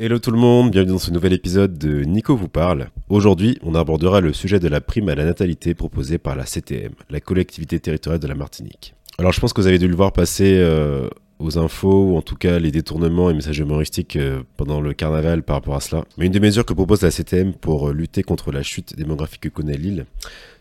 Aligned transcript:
Hello 0.00 0.18
tout 0.18 0.30
le 0.30 0.38
monde, 0.38 0.70
bienvenue 0.70 0.92
dans 0.92 0.98
ce 0.98 1.10
nouvel 1.10 1.32
épisode 1.32 1.78
de 1.78 2.02
Nico 2.02 2.36
vous 2.36 2.48
parle. 2.48 2.88
Aujourd'hui, 3.08 3.58
on 3.62 3.74
abordera 3.74 4.20
le 4.20 4.32
sujet 4.32 4.60
de 4.60 4.68
la 4.68 4.80
prime 4.80 5.08
à 5.08 5.14
la 5.14 5.24
natalité 5.24 5.74
proposée 5.74 6.18
par 6.18 6.36
la 6.36 6.44
CTM, 6.44 6.92
la 7.08 7.20
collectivité 7.20 7.80
territoriale 7.80 8.20
de 8.20 8.26
la 8.26 8.34
Martinique. 8.34 8.94
Alors 9.18 9.32
je 9.32 9.40
pense 9.40 9.52
que 9.52 9.60
vous 9.60 9.66
avez 9.66 9.78
dû 9.78 9.88
le 9.88 9.96
voir 9.96 10.12
passer 10.12 10.58
euh, 10.58 11.08
aux 11.38 11.58
infos, 11.58 12.10
ou 12.10 12.16
en 12.16 12.22
tout 12.22 12.36
cas 12.36 12.58
les 12.58 12.70
détournements 12.70 13.30
et 13.30 13.34
messages 13.34 13.58
humoristiques 13.58 14.16
euh, 14.16 14.42
pendant 14.56 14.80
le 14.80 14.92
carnaval 14.92 15.42
par 15.42 15.56
rapport 15.56 15.74
à 15.74 15.80
cela. 15.80 16.04
Mais 16.16 16.26
une 16.26 16.32
des 16.32 16.40
mesures 16.40 16.64
que 16.64 16.72
propose 16.72 17.02
la 17.02 17.10
CTM 17.10 17.54
pour 17.54 17.88
euh, 17.88 17.92
lutter 17.92 18.22
contre 18.22 18.52
la 18.52 18.62
chute 18.62 18.96
démographique 18.96 19.42
que 19.42 19.48
connaît 19.48 19.76
l'île 19.76 20.06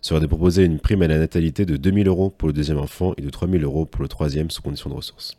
serait 0.01 0.19
de 0.19 0.27
proposer 0.27 0.63
une 0.63 0.79
prime 0.79 1.01
à 1.01 1.07
la 1.07 1.19
natalité 1.19 1.65
de 1.65 1.77
2000 1.77 2.07
euros 2.07 2.29
pour 2.29 2.47
le 2.47 2.53
deuxième 2.53 2.79
enfant 2.79 3.13
et 3.17 3.21
de 3.21 3.29
3000 3.29 3.63
euros 3.63 3.85
pour 3.85 4.01
le 4.01 4.07
troisième 4.07 4.49
sous 4.49 4.61
condition 4.61 4.89
de 4.89 4.95
ressources. 4.95 5.37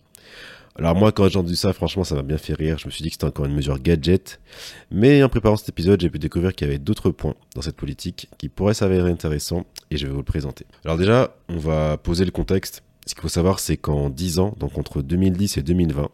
Alors 0.77 0.97
moi, 0.97 1.13
quand 1.13 1.29
j'ai 1.29 1.39
entendu 1.39 1.55
ça, 1.55 1.73
franchement, 1.73 2.03
ça 2.03 2.17
m'a 2.17 2.23
bien 2.23 2.39
fait 2.39 2.55
rire. 2.55 2.79
Je 2.79 2.87
me 2.87 2.91
suis 2.91 3.03
dit 3.03 3.09
que 3.09 3.15
c'était 3.15 3.27
encore 3.27 3.45
une 3.45 3.55
mesure 3.55 3.79
gadget. 3.79 4.41
Mais 4.91 5.23
en 5.23 5.29
préparant 5.29 5.57
cet 5.57 5.69
épisode, 5.69 6.01
j'ai 6.01 6.11
pu 6.11 6.19
découvrir 6.19 6.53
qu'il 6.53 6.67
y 6.67 6.71
avait 6.71 6.81
d'autres 6.81 7.11
points 7.11 7.35
dans 7.55 7.63
cette 7.63 7.77
politique 7.77 8.29
qui 8.39 8.49
pourraient 8.49 8.75
s'avérer 8.75 9.09
intéressants 9.09 9.67
et 9.93 9.97
je 9.97 10.07
vais 10.07 10.13
vous 10.13 10.19
le 10.19 10.25
présenter. 10.25 10.67
Alors 10.85 10.99
déjà, 10.99 11.37
on 11.49 11.59
va 11.59 11.97
poser 11.97 12.25
le 12.25 12.33
contexte. 12.33 12.83
Ce 13.07 13.15
qu'il 13.15 13.23
faut 13.23 13.29
savoir, 13.29 13.59
c'est 13.59 13.77
qu'en 13.77 14.09
10 14.09 14.39
ans, 14.39 14.55
donc 14.59 14.79
entre 14.79 15.03
2010 15.03 15.59
et 15.59 15.63
2020, 15.63 16.09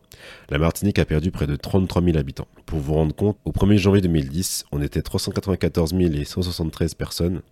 la 0.50 0.58
Martinique 0.58 0.98
a 0.98 1.04
perdu 1.04 1.30
près 1.30 1.46
de 1.46 1.54
33 1.54 2.02
000 2.02 2.16
habitants. 2.16 2.48
Pour 2.66 2.80
vous 2.80 2.94
rendre 2.94 3.14
compte, 3.14 3.36
au 3.44 3.52
1er 3.52 3.76
janvier 3.76 4.00
2010, 4.00 4.64
on 4.72 4.82
était 4.82 5.02
394 5.02 5.94
173 6.24 6.94
personnes. 6.94 7.42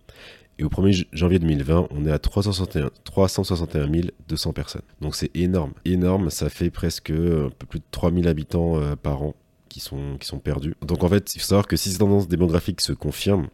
Et 0.57 0.63
au 0.63 0.69
1er 0.69 1.07
janvier 1.13 1.39
2020, 1.39 1.87
on 1.91 2.05
est 2.05 2.11
à 2.11 2.19
361, 2.19 2.89
361 3.05 3.89
200 4.27 4.51
personnes. 4.51 4.81
Donc 4.99 5.15
c'est 5.15 5.31
énorme. 5.33 5.71
Énorme, 5.85 6.29
ça 6.29 6.49
fait 6.49 6.69
presque 6.69 7.11
un 7.11 7.49
peu 7.57 7.65
plus 7.65 7.79
de 7.79 7.85
3000 7.91 8.27
habitants 8.27 8.77
euh, 8.77 8.97
par 8.97 9.23
an 9.23 9.35
qui 9.69 9.79
sont, 9.79 10.17
qui 10.19 10.27
sont 10.27 10.39
perdus. 10.39 10.75
Donc 10.81 11.03
en 11.03 11.09
fait, 11.09 11.35
il 11.35 11.39
faut 11.39 11.47
savoir 11.47 11.67
que 11.67 11.77
si 11.77 11.91
ces 11.91 11.99
tendances 11.99 12.27
démographiques 12.27 12.81
se 12.81 12.91
confirment, 12.93 13.47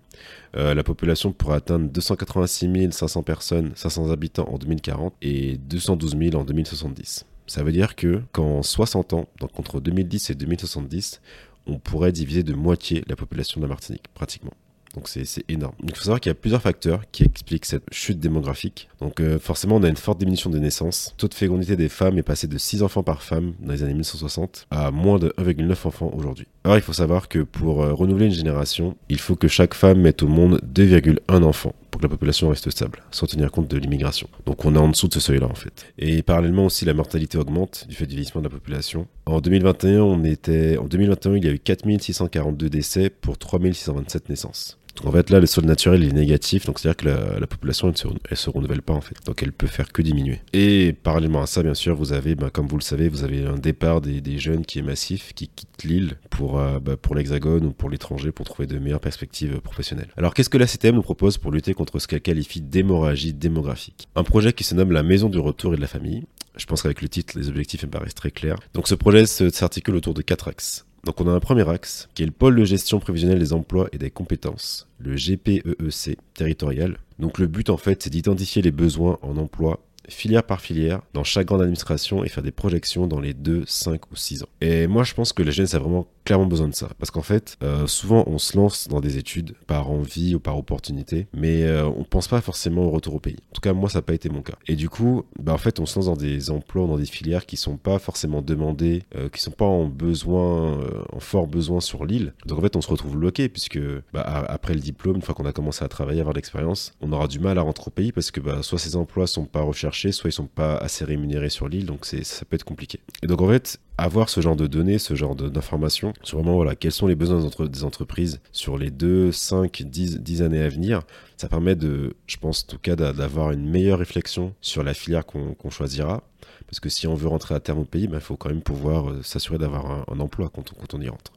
euh, 0.55 0.73
la 0.73 0.83
population 0.83 1.31
pourrait 1.31 1.57
atteindre 1.57 1.89
286 1.89 2.91
500 2.91 3.23
personnes, 3.23 3.71
500 3.75 4.09
habitants 4.09 4.47
en 4.49 4.57
2040 4.57 5.13
et 5.21 5.57
212 5.57 6.17
000 6.17 6.35
en 6.35 6.45
2070. 6.45 7.25
Ça 7.47 7.63
veut 7.63 7.71
dire 7.71 7.95
que 7.95 8.21
qu'en 8.31 8.63
60 8.63 9.13
ans, 9.13 9.27
donc 9.39 9.51
entre 9.59 9.79
2010 9.79 10.31
et 10.31 10.35
2070, 10.35 11.21
on 11.67 11.77
pourrait 11.77 12.11
diviser 12.11 12.43
de 12.43 12.53
moitié 12.53 13.03
la 13.07 13.15
population 13.15 13.59
de 13.59 13.65
la 13.65 13.69
Martinique, 13.69 14.07
pratiquement. 14.13 14.53
Donc 14.95 15.09
c'est 15.09 15.25
énorme. 15.49 15.75
il 15.83 15.93
faut 15.93 16.03
savoir 16.03 16.19
qu'il 16.21 16.29
y 16.29 16.31
a 16.31 16.35
plusieurs 16.35 16.61
facteurs 16.61 17.01
qui 17.11 17.23
expliquent 17.23 17.65
cette 17.65 17.83
chute 17.91 18.19
démographique. 18.19 18.87
Donc 19.01 19.19
euh, 19.19 19.37
forcément, 19.39 19.75
on 19.75 19.83
a 19.83 19.89
une 19.89 19.97
forte 19.97 20.19
diminution 20.19 20.49
des 20.49 20.59
naissances. 20.59 21.11
Le 21.15 21.21
taux 21.21 21.27
de 21.27 21.33
fécondité 21.33 21.75
des 21.75 21.89
femmes 21.89 22.17
est 22.17 22.23
passé 22.23 22.47
de 22.47 22.57
6 22.57 22.81
enfants 22.81 23.03
par 23.03 23.21
femme 23.21 23.53
dans 23.59 23.73
les 23.73 23.83
années 23.83 23.91
1960 23.91 24.67
à 24.71 24.91
moins 24.91 25.19
de 25.19 25.33
1,9 25.37 25.71
enfants 25.85 26.11
aujourd'hui. 26.15 26.47
Alors 26.63 26.77
il 26.77 26.81
faut 26.81 26.93
savoir 26.93 27.27
que 27.27 27.39
pour 27.39 27.83
euh, 27.83 27.93
renouveler 27.93 28.27
une 28.27 28.31
génération, 28.31 28.95
il 29.09 29.19
faut 29.19 29.35
que 29.35 29.47
chaque 29.47 29.73
femme 29.73 29.99
mette 29.99 30.23
au 30.23 30.27
monde 30.27 30.61
2,1 30.73 31.43
enfants 31.43 31.75
pour 31.91 31.99
que 31.99 32.05
la 32.05 32.09
population 32.09 32.49
reste 32.49 32.69
stable, 32.69 33.03
sans 33.11 33.27
tenir 33.27 33.51
compte 33.51 33.69
de 33.69 33.77
l'immigration. 33.77 34.27
Donc 34.45 34.65
on 34.65 34.75
est 34.75 34.79
en 34.79 34.89
dessous 34.89 35.07
de 35.07 35.13
ce 35.13 35.19
seuil-là 35.19 35.47
en 35.47 35.55
fait. 35.55 35.93
Et 35.97 36.23
parallèlement 36.23 36.65
aussi, 36.65 36.85
la 36.85 36.93
mortalité 36.93 37.37
augmente 37.37 37.85
du 37.87 37.95
fait 37.95 38.05
du 38.05 38.15
vieillissement 38.15 38.41
de 38.41 38.47
la 38.47 38.51
population. 38.51 39.07
En 39.25 39.41
2021, 39.41 40.01
on 40.01 40.23
était, 40.23 40.77
en 40.77 40.85
2021, 40.85 41.35
il 41.35 41.45
y 41.45 41.47
a 41.47 41.51
eu 41.51 41.59
4642 41.59 42.69
décès 42.69 43.09
pour 43.09 43.37
3627 43.37 44.29
naissances. 44.29 44.77
Donc 44.95 45.07
en 45.07 45.11
fait 45.11 45.29
là 45.29 45.39
le 45.39 45.45
sol 45.45 45.65
naturel 45.65 46.03
est 46.03 46.11
négatif, 46.11 46.65
donc 46.65 46.79
c'est-à-dire 46.79 46.97
que 46.97 47.39
la, 47.39 47.47
population 47.47 47.89
elle 47.89 47.97
se, 47.97 48.07
se 48.35 48.49
renouvelle 48.49 48.81
pas 48.81 48.93
en 48.93 49.01
fait, 49.01 49.15
donc 49.25 49.43
elle 49.43 49.51
peut 49.51 49.67
faire 49.67 49.91
que 49.91 50.01
diminuer. 50.01 50.41
Et 50.53 50.93
parallèlement 50.93 51.41
à 51.41 51.47
ça 51.47 51.63
bien 51.63 51.73
sûr 51.73 51.95
vous 51.95 52.13
avez, 52.13 52.35
bah, 52.35 52.49
comme 52.51 52.67
vous 52.67 52.77
le 52.77 52.81
savez, 52.81 53.09
vous 53.09 53.23
avez 53.23 53.45
un 53.45 53.57
départ 53.57 54.01
des, 54.01 54.37
jeunes 54.37 54.65
qui 54.65 54.79
est 54.79 54.81
massif, 54.81 55.33
qui 55.33 55.47
quittent 55.47 55.83
l'île 55.83 56.17
pour, 56.29 56.59
euh, 56.59 56.79
bah, 56.79 56.97
pour 56.97 57.15
l'hexagone 57.15 57.65
ou 57.65 57.71
pour 57.71 57.89
l'étranger 57.89 58.31
pour 58.31 58.45
trouver 58.45 58.67
de 58.67 58.77
meilleures 58.79 58.99
perspectives 58.99 59.59
professionnelles. 59.61 60.09
Alors 60.17 60.33
qu'est-ce 60.33 60.49
que 60.49 60.57
la 60.57 60.67
CTM 60.67 60.95
nous 60.95 61.01
propose 61.01 61.37
pour 61.37 61.51
lutter 61.51 61.73
contre 61.73 61.99
ce 61.99 62.07
qu'elle 62.07 62.21
qualifie 62.21 62.61
d'hémorragie 62.61 63.33
démographique? 63.33 64.07
Un 64.15 64.23
projet 64.23 64.53
qui 64.53 64.63
se 64.63 64.75
nomme 64.75 64.91
la 64.91 65.03
maison 65.03 65.29
du 65.29 65.39
retour 65.39 65.73
et 65.73 65.77
de 65.77 65.81
la 65.81 65.87
famille. 65.87 66.23
Je 66.57 66.65
pense 66.65 66.81
qu'avec 66.81 67.01
le 67.01 67.09
titre, 67.09 67.37
les 67.37 67.49
objectifs 67.49 67.83
me 67.83 67.89
paraissent 67.89 68.15
très 68.15 68.31
clairs. 68.31 68.57
Donc 68.73 68.87
ce 68.87 68.95
projet 68.95 69.25
s'articule 69.25 69.95
autour 69.95 70.13
de 70.13 70.21
quatre 70.21 70.47
axes. 70.47 70.85
Donc 71.05 71.21
on 71.21 71.27
a 71.27 71.31
un 71.31 71.39
premier 71.39 71.69
axe 71.69 72.09
qui 72.15 72.23
est 72.23 72.25
le 72.25 72.31
pôle 72.31 72.55
de 72.55 72.65
gestion 72.65 72.99
prévisionnelle 72.99 73.39
des 73.39 73.53
emplois 73.53 73.87
et 73.93 73.97
des 73.99 74.09
compétences, 74.09 74.89
le 74.97 75.15
GPEEC 75.15 76.17
territorial. 76.33 76.97
Donc 77.19 77.37
le 77.37 77.47
but 77.47 77.69
en 77.69 77.77
fait 77.77 78.01
c'est 78.03 78.09
d'identifier 78.09 78.63
les 78.63 78.71
besoins 78.71 79.19
en 79.21 79.37
emploi 79.37 79.79
filière 80.09 80.43
par 80.43 80.61
filière 80.61 81.01
dans 81.13 81.23
chaque 81.23 81.47
grande 81.47 81.61
administration 81.61 82.23
et 82.23 82.29
faire 82.29 82.43
des 82.43 82.51
projections 82.51 83.07
dans 83.07 83.19
les 83.19 83.33
2, 83.33 83.63
5 83.67 84.11
ou 84.11 84.15
6 84.15 84.43
ans. 84.43 84.49
Et 84.61 84.87
moi, 84.87 85.03
je 85.03 85.13
pense 85.13 85.33
que 85.33 85.43
la 85.43 85.51
jeunesse 85.51 85.73
a 85.73 85.79
vraiment 85.79 86.07
clairement 86.25 86.45
besoin 86.47 86.67
de 86.67 86.75
ça. 86.75 86.89
Parce 86.99 87.11
qu'en 87.11 87.21
fait, 87.21 87.57
euh, 87.63 87.87
souvent, 87.87 88.23
on 88.27 88.37
se 88.37 88.57
lance 88.57 88.87
dans 88.87 88.99
des 88.99 89.17
études 89.17 89.55
par 89.67 89.89
envie 89.89 90.35
ou 90.35 90.39
par 90.39 90.57
opportunité, 90.57 91.27
mais 91.33 91.63
euh, 91.63 91.87
on 91.87 92.03
pense 92.03 92.27
pas 92.27 92.41
forcément 92.41 92.83
au 92.85 92.89
retour 92.89 93.15
au 93.15 93.19
pays. 93.19 93.37
En 93.51 93.53
tout 93.53 93.61
cas, 93.61 93.73
moi, 93.73 93.89
ça 93.89 93.99
n'a 93.99 94.03
pas 94.03 94.13
été 94.13 94.29
mon 94.29 94.41
cas. 94.41 94.55
Et 94.67 94.75
du 94.75 94.89
coup, 94.89 95.23
bah, 95.39 95.53
en 95.53 95.57
fait, 95.57 95.79
on 95.79 95.85
se 95.85 95.97
lance 95.97 96.07
dans 96.07 96.17
des 96.17 96.49
emplois, 96.49 96.87
dans 96.87 96.97
des 96.97 97.05
filières 97.05 97.45
qui 97.45 97.57
sont 97.57 97.77
pas 97.77 97.99
forcément 97.99 98.41
demandées, 98.41 99.03
euh, 99.15 99.29
qui 99.29 99.41
sont 99.41 99.51
pas 99.51 99.65
en 99.65 99.85
besoin, 99.85 100.79
en 101.11 101.19
fort 101.19 101.47
besoin 101.47 101.79
sur 101.79 102.05
l'île. 102.05 102.33
Donc 102.45 102.59
en 102.59 102.61
fait, 102.61 102.75
on 102.75 102.81
se 102.81 102.89
retrouve 102.89 103.17
bloqué 103.17 103.47
puisque 103.47 103.79
bah, 104.13 104.21
après 104.49 104.73
le 104.73 104.79
diplôme, 104.79 105.17
une 105.17 105.21
fois 105.21 105.35
qu'on 105.35 105.45
a 105.45 105.53
commencé 105.53 105.85
à 105.85 105.87
travailler, 105.87 106.19
avoir 106.19 106.33
l'expérience, 106.33 106.93
on 107.01 107.11
aura 107.13 107.27
du 107.27 107.39
mal 107.39 107.57
à 107.57 107.61
rentrer 107.61 107.85
au 107.87 107.91
pays 107.91 108.11
parce 108.11 108.31
que 108.31 108.39
bah, 108.39 108.63
soit 108.63 108.79
ces 108.79 108.95
emplois 108.95 109.27
sont 109.27 109.45
pas 109.45 109.61
recherchés 109.61 110.11
soit 110.11 110.29
ils 110.29 110.33
sont 110.33 110.47
pas 110.47 110.77
assez 110.77 111.05
rémunérés 111.05 111.49
sur 111.49 111.67
l'île, 111.67 111.85
donc 111.85 112.05
ça 112.05 112.45
peut 112.45 112.55
être 112.55 112.63
compliqué. 112.63 112.99
Et 113.21 113.27
donc 113.27 113.41
en 113.41 113.47
fait, 113.47 113.79
avoir 113.97 114.29
ce 114.29 114.41
genre 114.41 114.55
de 114.55 114.67
données, 114.67 114.99
ce 114.99 115.15
genre 115.15 115.35
d'informations 115.35 116.13
sur 116.21 116.39
vraiment 116.39 116.55
voilà, 116.55 116.75
quels 116.75 116.91
sont 116.91 117.07
les 117.07 117.15
besoins 117.15 117.49
des 117.67 117.83
entreprises 117.83 118.39
sur 118.51 118.77
les 118.77 118.91
2, 118.91 119.31
5, 119.31 119.83
10, 119.83 120.19
10 120.19 120.41
années 120.41 120.61
à 120.61 120.69
venir, 120.69 121.01
ça 121.37 121.47
permet 121.47 121.75
de, 121.75 122.15
je 122.27 122.37
pense 122.37 122.63
en 122.63 122.71
tout 122.71 122.79
cas, 122.79 122.95
d'avoir 122.95 123.51
une 123.51 123.69
meilleure 123.69 123.99
réflexion 123.99 124.53
sur 124.61 124.83
la 124.83 124.93
filière 124.93 125.25
qu'on 125.25 125.69
choisira. 125.69 126.23
Parce 126.67 126.79
que 126.79 126.89
si 126.89 127.07
on 127.07 127.15
veut 127.15 127.27
rentrer 127.27 127.55
à 127.55 127.59
terme 127.59 127.79
au 127.79 127.85
pays, 127.85 128.03
il 128.03 128.09
ben, 128.09 128.19
faut 128.19 128.37
quand 128.37 128.49
même 128.49 128.61
pouvoir 128.61 129.09
euh, 129.09 129.21
s'assurer 129.21 129.57
d'avoir 129.57 130.09
un, 130.09 130.19
emploi 130.19 130.49
quand 130.49 130.93
on, 130.93 131.01
y 131.01 131.09
rentre. 131.09 131.31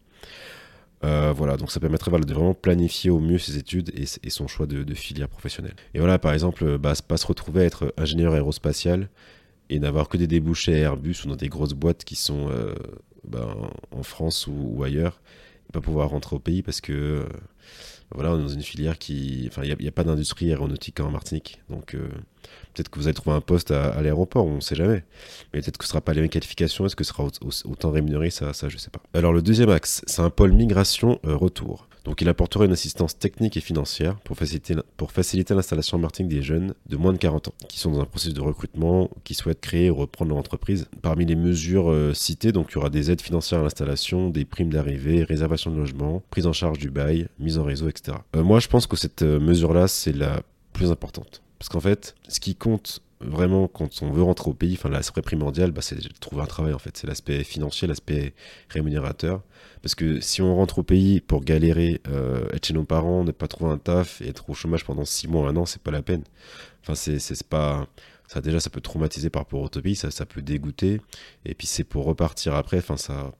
Euh, 1.04 1.32
voilà, 1.36 1.56
donc 1.56 1.70
ça 1.70 1.80
permettrait 1.80 2.10
de 2.10 2.32
vraiment 2.34 2.54
planifier 2.54 3.10
au 3.10 3.20
mieux 3.20 3.38
ses 3.38 3.58
études 3.58 3.92
et, 3.94 4.30
son 4.30 4.48
choix 4.48 4.66
de, 4.66 4.94
filière 4.94 5.28
professionnelle. 5.28 5.74
Et 5.94 5.98
voilà, 5.98 6.18
par 6.18 6.32
exemple, 6.32 6.78
bah, 6.78 6.94
pas 7.06 7.18
se 7.18 7.26
retrouver 7.26 7.62
à 7.62 7.64
être 7.64 7.92
ingénieur 7.98 8.32
aérospatial 8.32 9.08
et 9.70 9.78
n'avoir 9.78 10.08
que 10.08 10.16
des 10.16 10.26
débouchés 10.26 10.74
à 10.74 10.78
Airbus 10.78 11.16
ou 11.24 11.28
dans 11.28 11.36
des 11.36 11.48
grosses 11.48 11.74
boîtes 11.74 12.04
qui 12.04 12.16
sont 12.16 12.48
euh, 12.50 12.74
bah, 13.26 13.54
en 13.90 14.02
France 14.02 14.46
ou, 14.46 14.82
ailleurs, 14.82 15.20
et 15.68 15.72
pas 15.72 15.80
pouvoir 15.80 16.10
rentrer 16.10 16.36
au 16.36 16.38
pays 16.38 16.62
parce 16.62 16.80
que 16.80 16.92
euh, 16.92 17.24
voilà, 18.14 18.32
on 18.32 18.38
est 18.38 18.42
dans 18.42 18.48
une 18.48 18.62
filière 18.62 18.98
qui. 18.98 19.44
Enfin, 19.48 19.62
il 19.64 19.76
n'y 19.78 19.88
a, 19.88 19.92
pas 19.92 20.04
d'industrie 20.04 20.48
aéronautique 20.48 20.98
en 21.00 21.10
Martinique. 21.10 21.60
Donc, 21.68 21.94
euh, 21.94 22.08
peut-être 22.72 22.88
que 22.88 22.98
vous 22.98 23.06
allez 23.06 23.14
trouver 23.14 23.36
un 23.36 23.42
poste 23.42 23.70
à, 23.70 24.00
l'aéroport, 24.00 24.46
on 24.46 24.56
ne 24.56 24.60
sait 24.60 24.76
jamais. 24.76 25.04
Mais 25.52 25.60
peut-être 25.60 25.76
que 25.76 25.84
ce 25.84 25.90
ne 25.90 25.92
sera 25.92 26.00
pas 26.00 26.14
les 26.14 26.22
mêmes 26.22 26.30
qualifications. 26.30 26.86
Est-ce 26.86 26.96
que 26.96 27.04
ce 27.04 27.12
sera 27.12 27.28
autant 27.66 27.90
rémunéré 27.90 28.30
Ça, 28.30 28.54
ça 28.54 28.70
je 28.70 28.76
ne 28.76 28.80
sais 28.80 28.90
pas. 28.90 29.02
Alors, 29.12 29.34
le 29.34 29.42
deuxième 29.42 29.68
axe, 29.68 30.02
c'est 30.06 30.22
un 30.22 30.30
pôle 30.30 30.52
migration-retour. 30.52 31.87
Donc 32.04 32.20
il 32.20 32.28
apportera 32.28 32.64
une 32.64 32.72
assistance 32.72 33.18
technique 33.18 33.56
et 33.56 33.60
financière 33.60 34.16
pour 34.20 34.36
faciliter, 34.36 34.76
pour 34.96 35.12
faciliter 35.12 35.54
l'installation 35.54 35.98
Martinique 35.98 36.30
des 36.30 36.42
jeunes 36.42 36.74
de 36.88 36.96
moins 36.96 37.12
de 37.12 37.18
40 37.18 37.48
ans 37.48 37.54
qui 37.68 37.78
sont 37.78 37.90
dans 37.92 38.00
un 38.00 38.04
processus 38.04 38.34
de 38.34 38.40
recrutement, 38.40 39.10
qui 39.24 39.34
souhaitent 39.34 39.60
créer 39.60 39.90
ou 39.90 39.94
reprendre 39.94 40.30
leur 40.30 40.38
entreprise. 40.38 40.86
Parmi 41.02 41.26
les 41.26 41.36
mesures 41.36 41.90
euh, 41.90 42.14
citées, 42.14 42.52
donc 42.52 42.68
il 42.70 42.74
y 42.74 42.78
aura 42.78 42.90
des 42.90 43.10
aides 43.10 43.20
financières 43.20 43.60
à 43.60 43.62
l'installation, 43.62 44.30
des 44.30 44.44
primes 44.44 44.70
d'arrivée, 44.70 45.22
réservation 45.24 45.70
de 45.70 45.76
logement, 45.76 46.22
prise 46.30 46.46
en 46.46 46.52
charge 46.52 46.78
du 46.78 46.90
bail, 46.90 47.28
mise 47.38 47.58
en 47.58 47.64
réseau, 47.64 47.88
etc. 47.88 48.18
Euh, 48.36 48.42
moi 48.42 48.60
je 48.60 48.68
pense 48.68 48.86
que 48.86 48.96
cette 48.96 49.22
euh, 49.22 49.40
mesure-là, 49.40 49.88
c'est 49.88 50.12
la 50.12 50.42
plus 50.72 50.90
importante. 50.90 51.42
Parce 51.58 51.68
qu'en 51.68 51.80
fait, 51.80 52.14
ce 52.28 52.38
qui 52.40 52.54
compte 52.54 53.00
vraiment 53.20 53.68
quand 53.68 54.02
on 54.02 54.10
veut 54.10 54.22
rentrer 54.22 54.50
au 54.50 54.54
pays, 54.54 54.74
enfin 54.74 54.88
l'aspect 54.88 55.22
primordial, 55.22 55.70
bah, 55.70 55.82
c'est 55.82 55.96
de 55.96 56.08
trouver 56.20 56.42
un 56.42 56.46
travail 56.46 56.72
en 56.72 56.78
fait. 56.78 56.96
C'est 56.96 57.06
l'aspect 57.06 57.44
financier, 57.44 57.88
l'aspect 57.88 58.34
rémunérateur. 58.68 59.42
Parce 59.82 59.94
que 59.94 60.20
si 60.20 60.42
on 60.42 60.54
rentre 60.54 60.78
au 60.78 60.82
pays 60.82 61.20
pour 61.20 61.44
galérer, 61.44 62.00
euh, 62.08 62.48
être 62.52 62.66
chez 62.66 62.74
nos 62.74 62.84
parents, 62.84 63.24
ne 63.24 63.32
pas 63.32 63.48
trouver 63.48 63.72
un 63.72 63.78
taf 63.78 64.20
et 64.20 64.28
être 64.28 64.48
au 64.50 64.54
chômage 64.54 64.84
pendant 64.84 65.04
6 65.04 65.28
mois, 65.28 65.48
un 65.48 65.56
an, 65.56 65.66
c'est 65.66 65.82
pas 65.82 65.90
la 65.90 66.02
peine. 66.02 66.24
Enfin, 66.82 66.94
c'est 66.94 67.42
pas. 67.48 67.86
Ça, 68.28 68.42
déjà, 68.42 68.60
ça 68.60 68.68
peut 68.68 68.82
traumatiser 68.82 69.30
par 69.30 69.42
rapport 69.42 69.62
au 69.62 69.68
pays, 69.68 69.96
ça, 69.96 70.10
ça 70.10 70.26
peut 70.26 70.42
dégoûter. 70.42 71.00
Et 71.46 71.54
puis, 71.54 71.66
c'est 71.66 71.84
pour 71.84 72.04
repartir 72.04 72.54
après, 72.54 72.78
enfin, 72.78 72.96
ça 72.96 73.32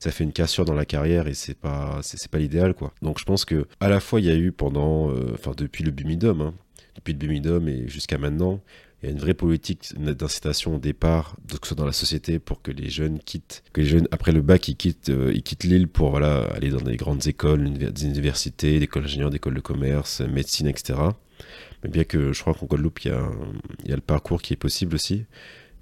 ça 0.00 0.10
fait 0.10 0.24
une 0.24 0.32
cassure 0.32 0.66
dans 0.66 0.74
la 0.74 0.84
carrière 0.84 1.28
et 1.28 1.34
c'est 1.34 1.54
pas 1.54 2.00
c'est 2.02 2.28
pas 2.28 2.36
l'idéal 2.36 2.74
quoi. 2.74 2.92
Donc 3.00 3.18
je 3.18 3.24
pense 3.24 3.46
que 3.46 3.66
à 3.80 3.88
la 3.88 4.00
fois 4.00 4.20
il 4.20 4.26
y 4.26 4.30
a 4.30 4.34
eu 4.34 4.52
pendant 4.52 5.10
euh, 5.10 5.30
enfin 5.32 5.52
depuis 5.56 5.82
le 5.82 5.92
Bumidum 5.92 6.42
hein, 6.42 6.54
depuis 6.94 7.12
le 7.12 7.18
Bumidum 7.18 7.68
et 7.68 7.88
jusqu'à 7.88 8.18
maintenant, 8.18 8.60
il 9.04 9.08
y 9.08 9.10
a 9.10 9.12
une 9.12 9.20
vraie 9.20 9.34
politique 9.34 9.92
d'incitation 9.98 10.76
au 10.76 10.78
départ, 10.78 11.36
que 11.46 11.58
ce 11.62 11.68
soit 11.68 11.76
dans 11.76 11.84
la 11.84 11.92
société, 11.92 12.38
pour 12.38 12.62
que 12.62 12.70
les 12.70 12.88
jeunes 12.88 13.18
quittent, 13.18 13.62
que 13.74 13.82
les 13.82 13.86
jeunes, 13.86 14.08
après 14.12 14.32
le 14.32 14.40
bac, 14.40 14.66
ils 14.66 14.76
quittent, 14.76 15.10
euh, 15.10 15.38
l'île 15.62 15.88
pour 15.88 16.16
aller 16.16 16.70
dans 16.70 16.80
des 16.80 16.96
grandes 16.96 17.26
écoles, 17.26 17.70
des 17.74 18.06
universités, 18.06 18.78
des 18.78 18.84
écoles 18.84 19.02
d'ingénieurs, 19.02 19.28
des 19.28 19.36
écoles 19.36 19.54
de 19.54 19.60
commerce, 19.60 20.22
médecine, 20.22 20.66
etc. 20.66 20.98
Mais 21.82 21.90
bien 21.90 22.04
que 22.04 22.32
je 22.32 22.40
crois 22.40 22.54
qu'en 22.54 22.64
Guadeloupe, 22.64 23.04
il 23.04 23.10
y 23.10 23.92
a 23.92 23.96
le 23.96 24.00
parcours 24.00 24.40
qui 24.40 24.54
est 24.54 24.56
possible 24.56 24.94
aussi. 24.94 25.26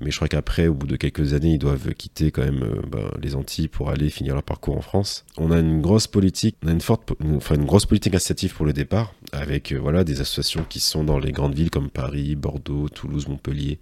Mais 0.02 0.10
je 0.10 0.16
crois 0.16 0.28
qu'après, 0.28 0.66
au 0.66 0.74
bout 0.74 0.86
de 0.86 0.96
quelques 0.96 1.32
années, 1.34 1.52
ils 1.54 1.58
doivent 1.58 1.94
quitter 1.94 2.30
quand 2.30 2.42
même 2.42 2.62
euh, 2.62 2.82
ben, 2.90 3.10
les 3.20 3.34
Antilles 3.34 3.68
pour 3.68 3.90
aller 3.90 4.10
finir 4.10 4.34
leur 4.34 4.42
parcours 4.42 4.76
en 4.76 4.80
France. 4.80 5.24
On 5.36 5.50
a 5.50 5.58
une 5.58 5.80
grosse 5.80 6.06
politique, 6.06 6.56
on 6.64 6.68
a 6.68 6.72
une 6.72 6.80
forte, 6.80 7.12
enfin 7.36 7.54
une 7.54 7.64
grosse 7.64 7.86
politique 7.86 8.14
incitative 8.14 8.54
pour 8.54 8.66
le 8.66 8.72
départ, 8.72 9.14
avec 9.32 9.72
euh, 9.72 9.78
voilà 9.78 10.04
des 10.04 10.20
associations 10.20 10.64
qui 10.68 10.80
sont 10.80 11.04
dans 11.04 11.18
les 11.18 11.32
grandes 11.32 11.54
villes 11.54 11.70
comme 11.70 11.90
Paris, 11.90 12.34
Bordeaux, 12.34 12.88
Toulouse, 12.88 13.28
Montpellier, 13.28 13.78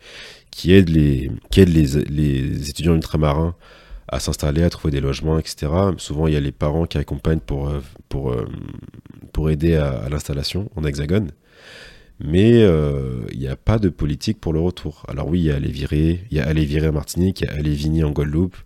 qui 0.51 0.73
aident 0.73 0.91
les, 0.91 1.31
qui 1.51 1.61
aident 1.61 1.69
les, 1.75 2.05
les 2.05 2.69
étudiants 2.69 2.95
ultramarins 2.95 3.55
à 4.09 4.21
s'installer, 4.21 4.63
à 4.63 4.71
trouver 4.71 4.91
des 4.91 5.01
logements, 5.01 5.39
etc. 5.39 5.73
Souvent, 5.99 6.27
il 6.27 6.35
y 6.35 6.37
a 6.37 6.41
les 6.41 6.53
parents 6.53 6.87
qui 6.87 6.99
accompagnent 6.99 7.41
pour, 7.41 7.69
euh, 7.69 7.81
pour, 8.09 8.35
pour 9.33 9.51
aider 9.51 9.77
à 9.77 10.09
l'installation 10.09 10.69
en 10.77 10.85
hexagone 10.85 11.31
mais 12.23 12.63
euh, 12.63 13.23
il 13.33 13.39
n'y 13.39 13.49
a 13.49 13.57
pas 13.57 13.79
de 13.79 13.89
politique 13.89 14.41
pour 14.41 14.53
le 14.53 14.61
retour. 14.61 15.05
Alors 15.09 15.29
oui, 15.29 15.41
il 15.41 15.45
y 15.47 15.51
a 15.51 15.57
aller 15.57 15.71
virer, 15.71 16.25
il 16.31 16.37
y 16.37 16.41
a 16.41 16.47
aller 16.47 16.65
virer 16.65 16.89
à 16.89 16.93
Martinique, 16.93 17.41
il 17.41 17.47
y 17.47 17.49
a 17.49 17.55
aller 17.55 17.75
vigner 17.75 18.05
en 18.05 18.11
Guadeloupe, 18.11 18.57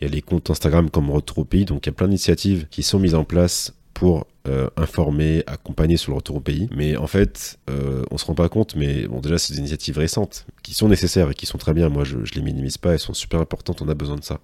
il 0.00 0.04
y 0.04 0.10
a 0.10 0.12
les 0.12 0.22
comptes 0.22 0.50
Instagram 0.50 0.90
comme 0.90 1.10
Retour 1.10 1.38
au 1.38 1.44
pays, 1.44 1.64
donc 1.64 1.86
il 1.86 1.88
y 1.88 1.90
a 1.90 1.92
plein 1.92 2.08
d'initiatives 2.08 2.66
qui 2.70 2.82
sont 2.82 2.98
mises 2.98 3.14
en 3.14 3.24
place 3.24 3.74
pour 3.94 4.26
euh, 4.48 4.68
informer, 4.76 5.44
accompagner 5.46 5.96
sur 5.96 6.10
le 6.10 6.16
retour 6.16 6.36
au 6.36 6.40
pays. 6.40 6.68
Mais 6.76 6.96
en 6.96 7.06
fait, 7.06 7.58
euh, 7.70 8.02
on 8.10 8.18
se 8.18 8.26
rend 8.26 8.34
pas 8.34 8.48
compte, 8.48 8.74
mais 8.76 9.06
bon, 9.06 9.20
déjà, 9.20 9.38
c'est 9.38 9.54
des 9.54 9.60
initiatives 9.60 9.96
récentes 9.96 10.46
qui 10.62 10.74
sont 10.74 10.88
nécessaires 10.88 11.30
et 11.30 11.34
qui 11.34 11.46
sont 11.46 11.58
très 11.58 11.72
bien. 11.72 11.88
Moi, 11.88 12.04
je, 12.04 12.18
je 12.24 12.34
les 12.34 12.42
minimise 12.42 12.76
pas, 12.76 12.92
elles 12.92 12.98
sont 12.98 13.14
super 13.14 13.40
importantes, 13.40 13.80
on 13.80 13.88
a 13.88 13.94
besoin 13.94 14.16
de 14.16 14.24
ça. 14.24 14.40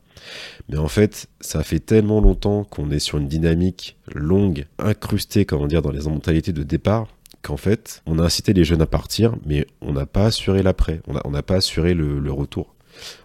Mais 0.68 0.78
en 0.78 0.88
fait, 0.88 1.26
ça 1.40 1.62
fait 1.64 1.80
tellement 1.80 2.20
longtemps 2.20 2.64
qu'on 2.64 2.90
est 2.90 3.00
sur 3.00 3.18
une 3.18 3.28
dynamique 3.28 3.98
longue, 4.14 4.66
incrustée, 4.78 5.44
comment 5.44 5.66
dire, 5.66 5.82
dans 5.82 5.90
les 5.90 6.08
mentalités 6.08 6.52
de 6.52 6.62
départ, 6.62 7.08
qu'en 7.42 7.56
fait, 7.56 8.02
on 8.06 8.18
a 8.18 8.22
incité 8.22 8.52
les 8.52 8.64
jeunes 8.64 8.82
à 8.82 8.86
partir, 8.86 9.34
mais 9.46 9.66
on 9.80 9.92
n'a 9.92 10.06
pas 10.06 10.26
assuré 10.26 10.62
l'après, 10.62 11.00
on 11.06 11.30
n'a 11.30 11.42
pas 11.42 11.56
assuré 11.56 11.94
le, 11.94 12.32
retour. 12.32 12.74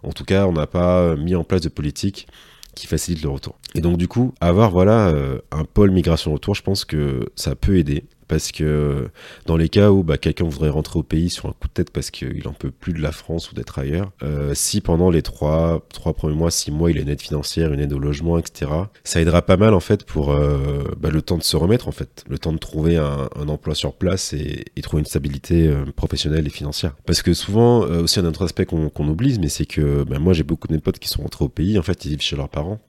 En 0.03 0.11
tout 0.11 0.25
cas, 0.25 0.45
on 0.47 0.53
n'a 0.53 0.67
pas 0.67 1.15
mis 1.15 1.35
en 1.35 1.43
place 1.43 1.61
de 1.61 1.69
politique 1.69 2.27
qui 2.75 2.87
facilite 2.87 3.23
le 3.23 3.29
retour. 3.29 3.57
Et 3.73 3.81
donc 3.81 3.97
du 3.97 4.07
coup, 4.07 4.33
avoir 4.41 4.71
voilà 4.71 5.07
euh, 5.07 5.39
un 5.51 5.63
pôle 5.63 5.91
migration 5.91 6.33
retour, 6.33 6.55
je 6.55 6.61
pense 6.61 6.83
que 6.85 7.29
ça 7.35 7.55
peut 7.55 7.77
aider 7.77 8.03
parce 8.27 8.51
que 8.51 9.09
dans 9.45 9.57
les 9.57 9.69
cas 9.69 9.91
où 9.91 10.03
bah, 10.03 10.17
quelqu'un 10.17 10.45
voudrait 10.45 10.69
rentrer 10.69 10.99
au 10.99 11.03
pays 11.03 11.29
sur 11.29 11.47
un 11.47 11.51
coup 11.51 11.67
de 11.67 11.73
tête 11.73 11.91
parce 11.91 12.11
qu'il 12.11 12.47
en 12.47 12.53
peut 12.53 12.71
plus 12.71 12.93
de 12.93 13.01
la 13.01 13.11
France 13.11 13.51
ou 13.51 13.55
d'être 13.55 13.79
ailleurs, 13.79 14.11
euh, 14.23 14.53
si 14.53 14.81
pendant 14.81 15.09
les 15.09 15.21
trois, 15.21 15.85
trois 15.93 16.13
premiers 16.13 16.35
mois, 16.35 16.51
six 16.51 16.71
mois, 16.71 16.91
il 16.91 16.97
a 16.97 17.01
une 17.01 17.09
aide 17.09 17.21
financière, 17.21 17.73
une 17.73 17.79
aide 17.79 17.93
au 17.93 17.99
logement, 17.99 18.37
etc., 18.37 18.71
ça 19.03 19.21
aidera 19.21 19.41
pas 19.41 19.57
mal 19.57 19.73
en 19.73 19.79
fait 19.79 20.05
pour 20.05 20.31
euh, 20.31 20.83
bah, 20.99 21.09
le 21.09 21.21
temps 21.21 21.37
de 21.37 21.43
se 21.43 21.57
remettre 21.57 21.87
en 21.87 21.91
fait, 21.91 22.23
le 22.27 22.37
temps 22.37 22.53
de 22.53 22.57
trouver 22.57 22.97
un, 22.97 23.29
emploi 23.47 23.75
sur 23.75 23.93
place 23.93 24.33
et, 24.33 24.65
trouver 24.81 25.01
une 25.01 25.07
stabilité 25.07 25.67
euh, 25.67 25.85
professionnelle 25.95 26.45
et 26.45 26.51
financière. 26.51 26.95
Parce 27.05 27.23
que 27.23 27.33
souvent, 27.33 27.79
aussi 27.79 28.19
un 28.19 28.25
autre 28.25 28.43
aspect 28.43 28.65
qu'on 28.65 29.07
oublie, 29.07 29.39
mais 29.39 29.49
c'est 29.49 29.65
que 29.65 30.03
bah, 30.03 30.19
moi 30.19 30.33
j'ai 30.33 30.43
beaucoup 30.43 30.67
de 30.67 30.73
mes 30.73 30.79
potes 30.79 30.99
qui 30.99 31.09
sont 31.09 31.23
rentrés 31.23 31.45
au 31.45 31.49
pays, 31.49 31.79
en 31.79 31.83
fait 31.83 32.05
ils 32.05 32.09
vivent 32.09 32.21
chez 32.21 32.35
leurs 32.35 32.49
parents 32.49 32.79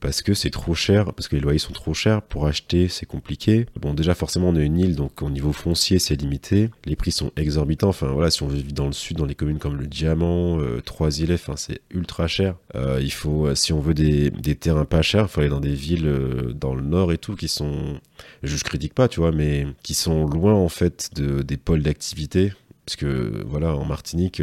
parce 0.00 0.22
que 0.22 0.32
c'est 0.32 0.50
trop 0.50 0.74
cher, 0.74 1.12
parce 1.12 1.28
que 1.28 1.36
les 1.36 1.42
loyers 1.42 1.58
sont 1.58 1.72
trop 1.72 1.92
chers. 1.92 2.22
Pour 2.22 2.46
acheter, 2.46 2.88
c'est 2.88 3.06
compliqué. 3.06 3.66
Bon, 3.78 3.92
déjà, 3.92 4.14
forcément, 4.14 4.48
on 4.48 4.56
est 4.56 4.64
une 4.64 4.78
île, 4.78 4.96
donc 4.96 5.20
au 5.22 5.28
niveau 5.28 5.52
foncier, 5.52 5.98
c'est 5.98 6.16
limité. 6.16 6.70
Les 6.86 6.96
prix 6.96 7.12
sont 7.12 7.30
exorbitants. 7.36 7.90
Enfin, 7.90 8.08
voilà, 8.08 8.30
si 8.30 8.42
on 8.42 8.48
vit 8.48 8.64
dans 8.64 8.86
le 8.86 8.92
sud, 8.92 9.18
dans 9.18 9.26
les 9.26 9.34
communes 9.34 9.58
comme 9.58 9.76
le 9.76 9.86
Diamant, 9.86 10.58
euh, 10.58 10.80
Trois-Îlets, 10.80 11.34
enfin, 11.34 11.56
c'est 11.56 11.82
ultra 11.90 12.26
cher. 12.26 12.56
Euh, 12.74 12.98
il 13.02 13.12
faut, 13.12 13.46
euh, 13.46 13.54
si 13.54 13.72
on 13.72 13.80
veut 13.80 13.94
des, 13.94 14.30
des, 14.30 14.54
terrains 14.54 14.86
pas 14.86 15.02
chers, 15.02 15.24
il 15.24 15.28
faut 15.28 15.40
aller 15.40 15.50
dans 15.50 15.60
des 15.60 15.74
villes 15.74 16.10
dans 16.54 16.74
le 16.74 16.82
nord 16.82 17.12
et 17.12 17.18
tout, 17.18 17.36
qui 17.36 17.48
sont, 17.48 18.00
je, 18.42 18.56
critique 18.64 18.94
pas, 18.94 19.08
tu 19.08 19.20
vois, 19.20 19.32
mais 19.32 19.66
qui 19.82 19.94
sont 19.94 20.26
loin, 20.26 20.54
en 20.54 20.68
fait, 20.68 21.10
de, 21.14 21.42
des 21.42 21.58
pôles 21.58 21.82
d'activité. 21.82 22.52
Parce 22.86 22.96
que, 22.96 23.44
voilà, 23.46 23.76
en 23.76 23.84
Martinique, 23.84 24.42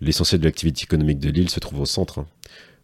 l'essentiel 0.00 0.40
de 0.40 0.46
l'activité 0.46 0.82
économique 0.82 1.18
de 1.18 1.30
l'île 1.30 1.48
se 1.48 1.60
trouve 1.60 1.80
au 1.80 1.86
centre. 1.86 2.18
Hein. 2.18 2.26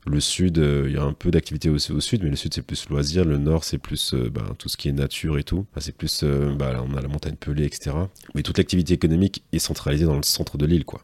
Le 0.05 0.19
sud, 0.19 0.59
euh, 0.59 0.85
il 0.89 0.95
y 0.95 0.99
a 0.99 1.05
un 1.05 1.13
peu 1.13 1.31
d'activité 1.31 1.71
aussi 1.71 1.93
au 1.93 2.01
sud, 2.01 2.25
mais 2.25 2.31
le 2.31 2.37
sud 2.37 2.53
c'est 2.53 2.63
plus 2.63 2.89
loisir, 2.89 3.25
le 3.25 3.39
nord 3.39 3.63
c'est 3.63 3.79
plus 3.79 4.15
euh, 4.15 4.31
ben, 4.31 4.43
tout 4.59 4.69
ce 4.69 4.77
qui 4.77 4.89
est 4.89 4.93
nature 4.93 5.39
et 5.39 5.45
tout. 5.45 5.65
c'est 5.79 5.97
plus, 5.97 6.23
euh, 6.25 6.53
ben, 6.55 6.85
on 6.89 6.97
a 6.97 7.01
la 7.01 7.09
montagne 7.09 7.37
pelée, 7.37 7.65
etc. 7.65 7.97
Mais 8.35 8.43
toute 8.43 8.59
l'activité 8.59 8.95
économique 8.95 9.45
est 9.53 9.61
centralisée 9.61 10.05
dans 10.05 10.17
le 10.17 10.25
centre 10.25 10.59
de 10.59 10.67
l'île, 10.67 10.85
quoi. 10.85 11.03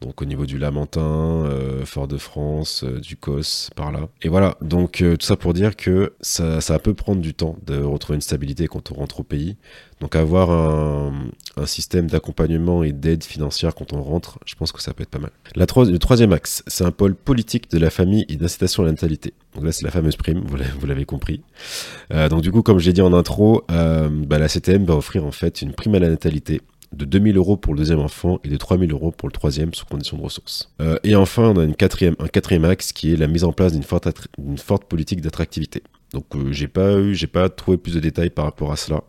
Donc 0.00 0.22
au 0.22 0.24
niveau 0.24 0.46
du 0.46 0.58
Lamentin, 0.58 1.48
Fort-de-France, 1.84 2.84
du 2.84 3.16
Cos, 3.16 3.70
par 3.76 3.92
là. 3.92 4.08
Et 4.22 4.28
voilà, 4.28 4.56
donc 4.62 5.04
tout 5.04 5.26
ça 5.26 5.36
pour 5.36 5.52
dire 5.52 5.76
que 5.76 6.14
ça, 6.20 6.60
ça 6.60 6.78
peut 6.78 6.94
prendre 6.94 7.20
du 7.20 7.34
temps 7.34 7.56
de 7.66 7.82
retrouver 7.82 8.14
une 8.14 8.22
stabilité 8.22 8.66
quand 8.66 8.92
on 8.92 8.94
rentre 8.94 9.20
au 9.20 9.24
pays. 9.24 9.56
Donc 10.00 10.16
avoir 10.16 10.50
un, 10.50 11.12
système 11.66 12.06
d'accompagnement 12.06 12.82
et 12.82 12.92
d'aide 12.92 13.22
financière 13.22 13.74
quand 13.74 13.92
on 13.92 14.02
rentre, 14.02 14.38
je 14.46 14.54
pense 14.54 14.72
que 14.72 14.80
ça 14.80 14.94
peut 14.94 15.02
être 15.02 15.10
pas 15.10 15.18
mal. 15.18 15.30
La 15.54 15.66
le 15.66 15.98
troisième 15.98 16.32
axe, 16.32 16.62
c'est 16.66 16.84
un 16.84 16.90
pôle 16.90 17.14
politique 17.14 17.70
de 17.70 17.78
la 17.78 17.90
famille 17.90 18.24
et 18.30 18.36
d'incitation 18.36 18.82
à 18.82 18.86
la 18.86 18.92
natalité. 18.92 19.34
Donc 19.54 19.64
là, 19.64 19.72
c'est 19.72 19.84
la 19.84 19.90
fameuse 19.90 20.16
prime, 20.16 20.42
vous 20.46 20.86
l'avez 20.86 21.04
compris. 21.04 21.42
Euh, 22.12 22.30
donc 22.30 22.40
du 22.40 22.50
coup, 22.50 22.62
comme 22.62 22.78
j'ai 22.78 22.94
dit 22.94 23.02
en 23.02 23.12
intro, 23.12 23.64
euh, 23.70 24.08
bah, 24.10 24.38
la 24.38 24.48
CTM 24.48 24.84
va 24.84 24.96
offrir 24.96 25.26
en 25.26 25.32
fait 25.32 25.60
une 25.60 25.74
prime 25.74 25.94
à 25.94 25.98
la 25.98 26.08
natalité 26.08 26.62
de 26.92 27.04
2000 27.04 27.36
euros 27.36 27.56
pour 27.56 27.74
le 27.74 27.78
deuxième 27.78 28.00
enfant 28.00 28.40
et 28.44 28.48
de 28.48 28.56
3000 28.56 28.90
euros 28.92 29.12
pour 29.12 29.28
le 29.28 29.32
troisième 29.32 29.72
sous 29.74 29.86
condition 29.86 30.16
de 30.16 30.22
ressources. 30.22 30.72
Euh, 30.80 30.98
et 31.04 31.14
enfin, 31.14 31.52
on 31.54 31.56
a 31.58 31.64
un 31.64 31.72
quatrième 31.72 32.64
axe 32.64 32.92
qui 32.92 33.12
est 33.12 33.16
la 33.16 33.26
mise 33.26 33.44
en 33.44 33.52
place 33.52 33.72
d'une 33.72 33.82
forte, 33.82 34.84
politique 34.88 35.20
d'attractivité. 35.20 35.82
Donc 36.12 36.24
euh, 36.34 36.50
j'ai 36.50 36.66
pas 36.66 37.12
j'ai 37.12 37.28
pas 37.28 37.48
trouvé 37.48 37.76
plus 37.76 37.94
de 37.94 38.00
détails 38.00 38.30
par 38.30 38.44
rapport 38.44 38.72
à 38.72 38.76
cela. 38.76 39.02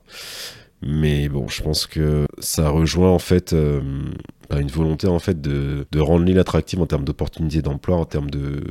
Mais 0.81 1.29
bon, 1.29 1.47
je 1.47 1.61
pense 1.61 1.85
que 1.85 2.25
ça 2.39 2.69
rejoint 2.69 3.11
en 3.11 3.19
fait 3.19 3.53
euh, 3.53 3.81
bah, 4.51 4.59
une 4.59 4.67
volonté 4.67 5.07
en 5.07 5.19
fait 5.19 5.39
de, 5.39 5.85
rendre 5.97 6.25
l'île 6.25 6.39
attractive 6.39 6.81
en 6.81 6.85
termes 6.85 7.05
d'opportunités 7.05 7.61
d'emploi, 7.61 7.95
en 7.95 8.03
termes 8.03 8.29
de, 8.29 8.61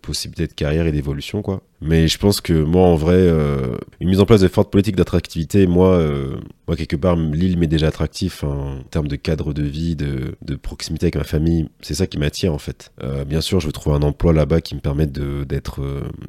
possibilités 0.00 0.46
de 0.46 0.52
carrière 0.54 0.86
et 0.86 0.92
d'évolution, 0.92 1.42
quoi. 1.42 1.60
Mais 1.82 2.08
je 2.08 2.16
pense 2.16 2.40
que 2.40 2.52
moi, 2.52 2.86
en 2.86 2.94
vrai, 2.94 3.16
euh, 3.16 3.76
une 4.00 4.08
mise 4.08 4.20
en 4.20 4.26
place 4.26 4.40
de 4.40 4.48
fortes 4.48 4.70
politiques 4.70 4.96
d'attractivité, 4.96 5.66
moi, 5.66 5.94
euh, 5.94 6.36
moi 6.66 6.76
quelque 6.76 6.96
part, 6.96 7.16
l'île 7.16 7.58
m'est 7.58 7.66
déjà 7.66 7.88
attractif 7.88 8.44
hein, 8.44 8.78
en 8.80 8.82
termes 8.84 9.08
de 9.08 9.16
cadre 9.16 9.52
de 9.52 9.62
vie, 9.62 9.94
de, 9.94 10.36
proximité 10.62 11.06
avec 11.06 11.16
ma 11.16 11.24
famille. 11.24 11.68
C'est 11.82 11.94
ça 11.94 12.06
qui 12.06 12.16
m'attire 12.16 12.54
en 12.54 12.58
fait. 12.58 12.92
Euh, 13.02 13.24
bien 13.24 13.40
sûr, 13.42 13.60
je 13.60 13.66
veux 13.66 13.72
trouver 13.72 13.96
un 13.96 14.02
emploi 14.02 14.32
là-bas 14.32 14.62
qui 14.62 14.74
me 14.74 14.80
permette 14.80 15.12
d'être 15.12 15.80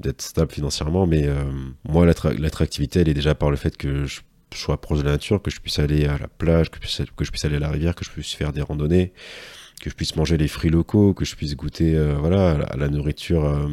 d'être 0.02 0.22
stable 0.22 0.52
financièrement, 0.52 1.06
mais 1.06 1.30
moi, 1.88 2.06
l'attractivité, 2.06 3.02
elle 3.02 3.10
est 3.10 3.14
déjà 3.14 3.36
par 3.36 3.52
le 3.52 3.58
fait 3.58 3.78
que 3.78 4.06
je 4.06 4.22
sois 4.54 4.80
proche 4.80 5.00
de 5.00 5.04
la 5.04 5.12
nature, 5.12 5.42
que 5.42 5.52
je 5.52 5.60
puisse 5.60 5.80
aller 5.80 6.06
à 6.06 6.18
la 6.18 6.28
plage, 6.28 6.70
que 6.70 6.78
je 6.82 7.16
puisse, 7.16 7.46
aller 7.46 7.56
à 7.56 7.60
la 7.60 7.70
rivière, 7.70 7.96
que 7.96 8.06
je 8.06 8.10
puisse 8.10 8.34
faire 8.34 8.54
des 8.54 8.62
randonnées, 8.62 9.14
que 9.82 9.90
je 9.90 9.96
puisse 9.96 10.16
manger 10.16 10.38
les 10.38 10.48
fruits 10.48 10.70
locaux, 10.70 11.14
que 11.14 11.26
je 11.26 11.36
puisse 11.36 11.56
goûter 11.56 11.96
euh, 11.96 12.16
voilà 12.20 12.52
à 12.52 12.78
la, 12.78 12.90
nourriture, 12.90 13.46
euh, 13.46 13.68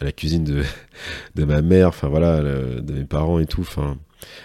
à 0.00 0.04
la 0.04 0.12
cuisine 0.12 0.44
de, 0.44 0.62
de 1.34 1.44
ma 1.44 1.62
mère, 1.62 1.88
enfin 1.88 2.08
voilà, 2.08 2.42
de 2.42 2.92
mes 2.92 3.04
parents 3.04 3.38
et 3.38 3.46
tout, 3.46 3.62
enfin 3.62 3.98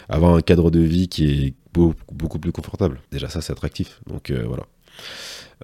avoir 0.07 0.35
un 0.35 0.41
cadre 0.41 0.71
de 0.71 0.79
vie 0.79 1.07
qui 1.07 1.25
est 1.25 1.53
beaucoup, 1.73 2.13
beaucoup 2.13 2.39
plus 2.39 2.51
confortable. 2.51 3.01
Déjà 3.11 3.29
ça 3.29 3.41
c'est 3.41 3.51
attractif, 3.51 4.01
donc 4.07 4.29
euh, 4.29 4.43
voilà. 4.47 4.63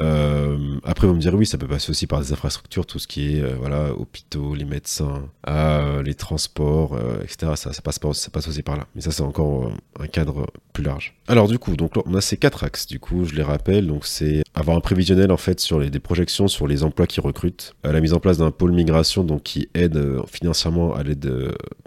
Euh, 0.02 0.78
après, 0.84 1.08
vous 1.08 1.14
me 1.14 1.20
direz, 1.20 1.36
oui, 1.36 1.46
ça 1.46 1.58
peut 1.58 1.68
passer 1.68 1.90
aussi 1.90 2.08
par 2.08 2.20
des 2.20 2.34
infrastructures, 2.34 2.86
tout 2.86 3.00
ce 3.00 3.08
qui 3.08 3.38
est 3.38 3.42
euh, 3.42 3.56
voilà, 3.60 3.94
hôpitaux, 3.94 4.54
les 4.56 4.66
médecins, 4.66 5.30
euh, 5.48 6.04
les 6.04 6.16
transports, 6.16 6.98
etc. 7.24 7.54
Ça, 7.56 7.74
ça, 7.74 7.82
passe 7.82 8.00
pas, 8.00 8.14
ça 8.14 8.30
passe 8.30 8.48
aussi 8.48 8.62
par 8.62 8.78
là. 8.78 8.88
Mais 8.96 9.02
ça, 9.02 9.12
c'est 9.12 9.22
encore 9.22 9.72
un 10.00 10.08
cadre 10.08 10.48
plus 10.74 10.84
large. 10.84 11.16
Alors, 11.28 11.48
du 11.48 11.60
coup, 11.60 11.76
donc, 11.76 11.94
on 12.06 12.14
a 12.14 12.22
ces 12.22 12.38
quatre 12.38 12.64
axes. 12.64 12.88
Du 12.88 13.00
coup, 13.00 13.26
je 13.26 13.36
les 13.36 13.44
rappelle. 13.44 13.88
Donc, 13.88 14.06
c'est 14.06 14.44
avoir 14.54 14.78
un 14.78 14.82
prévisionnel, 14.82 15.32
en 15.32 15.38
fait, 15.38 15.60
sur 15.60 15.80
les, 15.80 15.90
des 15.90 16.00
projections 16.00 16.48
sur 16.48 16.68
les 16.68 16.84
emplois 16.84 17.08
qui 17.08 17.22
recrutent. 17.22 17.76
la 17.84 18.02
mise 18.02 18.14
en 18.14 18.20
place 18.20 18.38
d'un 18.38 18.52
pôle 18.52 18.72
migration, 18.72 19.24
donc, 19.24 19.44
qui 19.44 19.70
aide 19.74 20.00
financièrement 20.28 20.94
à 20.94 21.04
l'aide 21.04 21.32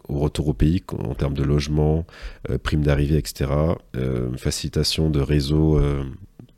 au 0.09 0.19
retour 0.19 0.49
au 0.49 0.55
pays 0.55 0.83
en 0.99 1.15
termes 1.15 1.35
de 1.35 1.43
logement, 1.43 2.07
primes 2.62 2.83
d'arrivée, 2.83 3.19
etc. 3.19 3.50
facilitation 4.38 5.11
de 5.11 5.21
réseaux 5.21 5.79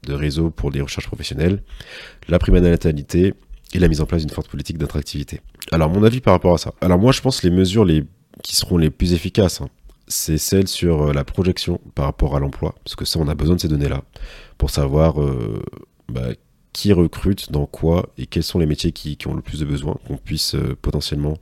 de 0.04 0.14
réseau 0.14 0.50
pour 0.50 0.70
les 0.70 0.80
recherches 0.80 1.06
professionnelles, 1.06 1.62
la 2.28 2.38
prime 2.38 2.54
à 2.54 2.60
la 2.60 2.70
natalité 2.70 3.34
et 3.72 3.78
la 3.78 3.88
mise 3.88 4.00
en 4.00 4.06
place 4.06 4.22
d'une 4.22 4.34
forte 4.34 4.48
politique 4.48 4.78
d'attractivité. 4.78 5.40
Alors 5.72 5.90
mon 5.90 6.02
avis 6.02 6.20
par 6.20 6.34
rapport 6.34 6.54
à 6.54 6.58
ça. 6.58 6.72
Alors 6.80 6.98
moi 6.98 7.12
je 7.12 7.20
pense 7.20 7.42
les 7.42 7.50
mesures 7.50 7.86
qui 8.42 8.56
seront 8.56 8.78
les 8.78 8.90
plus 8.90 9.12
efficaces, 9.12 9.60
hein, 9.60 9.68
c'est 10.08 10.38
celles 10.38 10.68
sur 10.68 11.02
euh, 11.02 11.12
la 11.12 11.24
projection 11.24 11.80
par 11.94 12.06
rapport 12.06 12.36
à 12.36 12.40
l'emploi, 12.40 12.74
parce 12.84 12.96
que 12.96 13.04
ça 13.04 13.18
on 13.18 13.28
a 13.28 13.34
besoin 13.34 13.56
de 13.56 13.60
ces 13.60 13.68
données-là 13.68 14.02
pour 14.58 14.70
savoir 14.70 15.20
euh, 15.20 15.62
bah, 16.08 16.28
qui 16.72 16.92
recrute, 16.92 17.50
dans 17.52 17.66
quoi 17.66 18.08
et 18.16 18.26
quels 18.26 18.42
sont 18.42 18.58
les 18.58 18.66
métiers 18.66 18.92
qui, 18.92 19.16
ont 19.26 19.34
le 19.34 19.42
plus 19.42 19.60
de 19.60 19.64
besoins, 19.64 19.98
qu'on 20.06 20.16
puisse 20.16 20.54
euh, 20.54 20.76
potentiellement 20.80 21.36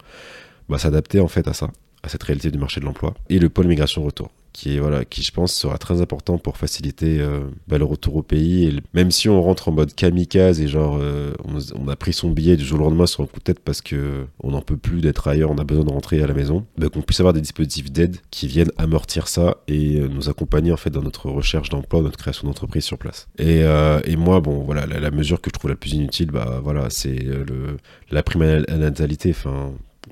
bah, 0.69 0.79
s'adapter 0.79 1.21
en 1.21 1.29
fait 1.29 1.47
à 1.49 1.53
ça, 1.53 1.71
à 2.03 2.09
cette 2.09 2.23
réalité 2.23 2.51
du 2.51 2.59
marché 2.59 2.81
de 2.81 2.85
l'emploi. 2.85 3.15
Et 3.29 3.39
le 3.39 3.49
pôle 3.49 3.67
migration 3.67 4.03
retour 4.03 4.31
qui 4.53 4.79
voilà, 4.79 5.05
qui 5.05 5.23
je 5.23 5.33
pense 5.33 5.53
sera 5.53 5.79
très 5.79 6.01
important 6.01 6.39
pour 6.39 6.57
faciliter 6.57 7.21
euh, 7.21 7.41
bah, 7.67 7.79
le 7.79 7.85
retour 7.85 8.17
au 8.17 8.23
pays. 8.23 8.67
Et 8.67 8.73
même 8.95 9.11
si 9.11 9.29
on 9.29 9.41
rentre 9.43 9.69
en 9.69 9.73
mode 9.73 9.95
kamikaze 9.95 10.61
et 10.61 10.69
genre 10.69 10.99
euh, 11.01 11.33
on, 11.45 11.89
a 11.89 11.97
pris 11.97 12.13
son 12.13 12.31
billet 12.31 12.57
du 12.57 12.65
jour 12.65 12.81
au 12.81 12.85
lendemain 12.85 13.07
sur 13.07 13.23
un 13.23 13.27
coup 13.27 13.39
de 13.39 13.45
tête 13.45 13.61
parce 13.61 13.81
que 13.81 14.27
on 14.43 14.51
n'en 14.51 14.63
peut 14.63 14.77
plus 14.77 15.01
d'être 15.01 15.29
ailleurs, 15.29 15.51
on 15.51 15.59
a 15.59 15.65
besoin 15.65 15.85
de 15.85 15.91
rentrer 15.91 16.23
à 16.23 16.27
la 16.27 16.35
maison, 16.35 16.67
bah, 16.77 16.89
qu'on 16.89 17.03
puisse 17.03 17.21
avoir 17.21 17.33
des 17.33 17.41
dispositifs 17.41 17.91
d'aide 17.91 18.17
qui 18.31 18.47
viennent 18.47 18.73
amortir 18.79 19.29
ça 19.29 19.59
et 19.69 19.97
euh, 19.97 20.09
nous 20.09 20.29
accompagner 20.29 20.73
en 20.73 20.77
fait 20.77 20.91
dans 20.91 21.03
notre 21.03 21.31
recherche 21.31 21.69
d'emploi, 21.69 22.03
notre 22.03 22.19
création 22.19 22.47
d'entreprise 22.47 22.85
sur 22.85 22.99
place. 22.99 23.29
Et, 23.39 23.61
et, 24.05 24.17
moi, 24.17 24.41
bon 24.41 24.65
voilà, 24.65 24.87
la, 24.87 25.11
mesure 25.11 25.41
que 25.41 25.51
je 25.51 25.59
trouve 25.59 25.71
la 25.71 25.77
plus 25.77 25.93
inutile, 25.93 26.31
bah 26.31 26.61
voilà, 26.63 26.91
c'est 26.91 27.15
le 27.15 27.77
la 28.11 28.23
prime 28.23 28.43
à 28.43 28.59
la 28.61 28.77
natalité. 28.77 29.33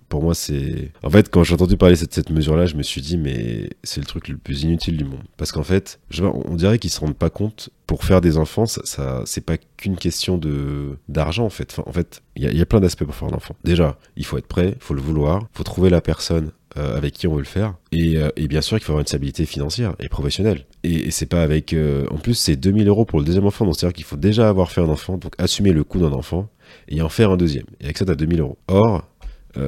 Pour 0.08 0.22
moi, 0.22 0.34
c'est. 0.34 0.92
En 1.02 1.10
fait, 1.10 1.30
quand 1.30 1.44
j'ai 1.44 1.54
entendu 1.54 1.76
parler 1.76 1.94
de 1.94 2.06
cette, 2.10 2.30
mesure-là, 2.30 2.66
je 2.66 2.76
me 2.76 2.82
suis 2.82 3.00
dit, 3.00 3.16
mais 3.16 3.70
c'est 3.82 4.00
le 4.00 4.06
truc 4.06 4.28
le 4.28 4.36
plus 4.36 4.62
inutile 4.62 4.96
du 4.96 5.04
monde. 5.04 5.22
Parce 5.36 5.52
qu'en 5.52 5.62
fait, 5.62 6.00
on 6.20 6.54
dirait 6.54 6.78
qu'ils 6.78 6.90
se 6.90 7.00
rendent 7.00 7.16
pas 7.16 7.30
compte. 7.30 7.70
Pour 7.86 8.04
faire 8.04 8.20
des 8.20 8.36
enfants, 8.36 8.66
ça, 8.66 9.22
c'est 9.26 9.46
pas 9.46 9.56
qu'une 9.76 9.96
question 9.96 10.38
de 10.38 10.98
d'argent 11.08 11.44
en 11.44 11.50
fait. 11.50 11.78
en 11.86 11.92
fait, 11.92 12.20
il 12.34 12.42
y, 12.42 12.60
a 12.60 12.66
plein 12.66 12.80
d'aspects 12.80 13.04
pour 13.04 13.14
faire 13.14 13.28
un 13.28 13.36
enfant. 13.36 13.54
Déjà, 13.62 13.96
il 14.16 14.24
faut 14.24 14.38
être 14.38 14.48
prêt, 14.48 14.72
il 14.74 14.82
faut 14.82 14.94
le 14.94 15.00
vouloir, 15.00 15.42
il 15.54 15.56
faut 15.56 15.62
trouver 15.62 15.88
la 15.88 16.00
personne 16.00 16.50
euh, 16.78 16.96
avec 16.96 17.14
qui 17.14 17.26
on 17.26 17.32
veut 17.32 17.38
le 17.40 17.44
faire. 17.44 17.74
Euh, 17.94 18.30
et, 18.36 18.48
bien 18.48 18.60
sûr 18.60 18.76
qu'il 18.76 18.84
faut 18.84 18.92
avoir 18.92 19.00
une 19.00 19.06
stabilité 19.06 19.46
financière 19.46 19.94
et 19.98 20.08
professionnelle. 20.08 20.66
Et, 20.82 21.10
c'est 21.10 21.26
pas 21.26 21.42
avec... 21.42 21.72
Euh, 21.72 22.06
en 22.10 22.18
plus, 22.18 22.34
c'est 22.34 22.56
2000 22.56 22.88
euros 22.88 23.06
pour 23.06 23.18
le 23.18 23.24
deuxième 23.24 23.46
enfant, 23.46 23.64
donc 23.64 23.76
c'est-à-dire 23.76 23.94
qu'il 23.94 24.04
faut 24.04 24.16
déjà 24.16 24.48
avoir 24.48 24.70
fait 24.70 24.82
un 24.82 24.88
enfant, 24.88 25.16
donc 25.16 25.32
assumer 25.38 25.72
le 25.72 25.84
coût 25.84 26.00
d'un 26.00 26.12
enfant, 26.12 26.50
et 26.88 27.00
en 27.00 27.08
faire 27.08 27.30
un 27.30 27.38
deuxième. 27.38 27.64
Et 27.80 27.84
avec 27.84 27.96
ça, 27.96 28.04
t'as 28.04 28.14
2000 28.14 28.40
euros. 28.40 28.58
Or, 28.68 29.08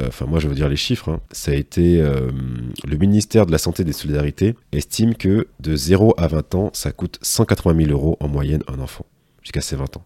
enfin 0.07 0.27
moi 0.27 0.39
je 0.39 0.49
veux 0.49 0.55
dire 0.55 0.69
les 0.69 0.77
chiffres, 0.77 1.11
hein. 1.11 1.21
ça 1.33 1.53
a 1.53 1.55
été 1.55 2.01
euh, 2.01 2.31
le 2.87 2.97
ministère 2.97 3.47
de 3.47 3.53
la 3.53 3.59
Santé 3.59 3.83
et 3.83 3.85
des 3.85 3.93
Solidarités 3.93 4.55
estime 4.73 5.15
que 5.15 5.49
de 5.61 5.77
0 5.77 6.15
à 6.19 6.27
20 6.27 6.55
ans, 6.55 6.71
ça 6.73 6.93
coûte 6.93 7.19
180 7.23 7.87
000 7.87 7.91
euros 7.91 8.17
en 8.21 8.29
moyenne 8.29 8.63
un 8.69 8.81
enfant, 8.81 9.07
jusqu'à 9.43 9.61
ses 9.61 9.77
20 9.77 9.97
ans. 9.97 10.05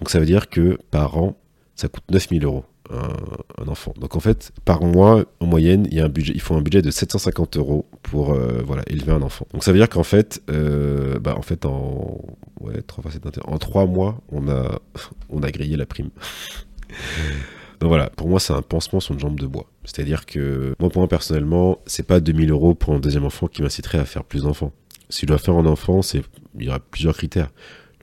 Donc 0.00 0.10
ça 0.10 0.18
veut 0.18 0.26
dire 0.26 0.48
que 0.48 0.78
par 0.90 1.16
an, 1.16 1.36
ça 1.76 1.88
coûte 1.88 2.04
9 2.10 2.28
000 2.28 2.44
euros 2.44 2.64
un, 2.90 3.68
enfant. 3.68 3.94
Donc 3.96 4.16
en 4.16 4.20
fait, 4.20 4.52
par 4.66 4.82
mois, 4.82 5.24
en 5.40 5.46
moyenne, 5.46 5.88
il, 5.90 5.98
a 6.00 6.08
budget, 6.08 6.38
faut 6.38 6.54
un 6.54 6.60
budget 6.60 6.82
de 6.82 6.90
750 6.90 7.56
euros 7.56 7.86
pour 8.02 8.32
euh, 8.32 8.60
voilà, 8.66 8.82
élever 8.86 9.12
un 9.12 9.22
enfant. 9.22 9.46
Donc 9.52 9.64
ça 9.64 9.72
veut 9.72 9.78
dire 9.78 9.88
qu'en 9.88 10.02
fait, 10.02 10.42
bah, 10.48 11.34
en 11.36 11.42
fait 11.42 11.64
en, 11.64 12.20
ouais, 12.60 12.82
3 12.82 13.04
en 13.46 13.58
3 13.58 13.86
mois, 13.86 14.20
on 14.30 15.42
a 15.42 15.50
grillé 15.50 15.76
la 15.76 15.86
prime. 15.86 16.10
Voilà, 17.82 18.10
pour 18.10 18.28
moi, 18.28 18.38
c'est 18.38 18.52
un 18.52 18.62
pansement 18.62 19.00
sur 19.00 19.14
une 19.14 19.20
jambe 19.20 19.40
de 19.40 19.46
bois. 19.46 19.66
C'est-à-dire 19.84 20.24
que 20.24 20.74
moi, 20.78 20.88
pour 20.88 21.00
moi, 21.00 21.08
personnellement, 21.08 21.78
c'est 21.86 22.06
pas 22.06 22.20
2000 22.20 22.50
euros 22.50 22.74
pour 22.74 22.94
un 22.94 23.00
deuxième 23.00 23.24
enfant 23.24 23.48
qui 23.48 23.62
m'inciterait 23.62 23.98
à 23.98 24.04
faire 24.04 24.24
plus 24.24 24.44
d'enfants. 24.44 24.72
Si 25.08 25.22
je 25.22 25.26
dois 25.26 25.38
faire 25.38 25.54
un 25.54 25.66
enfant, 25.66 26.00
c'est 26.00 26.22
il 26.58 26.66
y 26.66 26.68
aura 26.68 26.78
plusieurs 26.78 27.16
critères. 27.16 27.50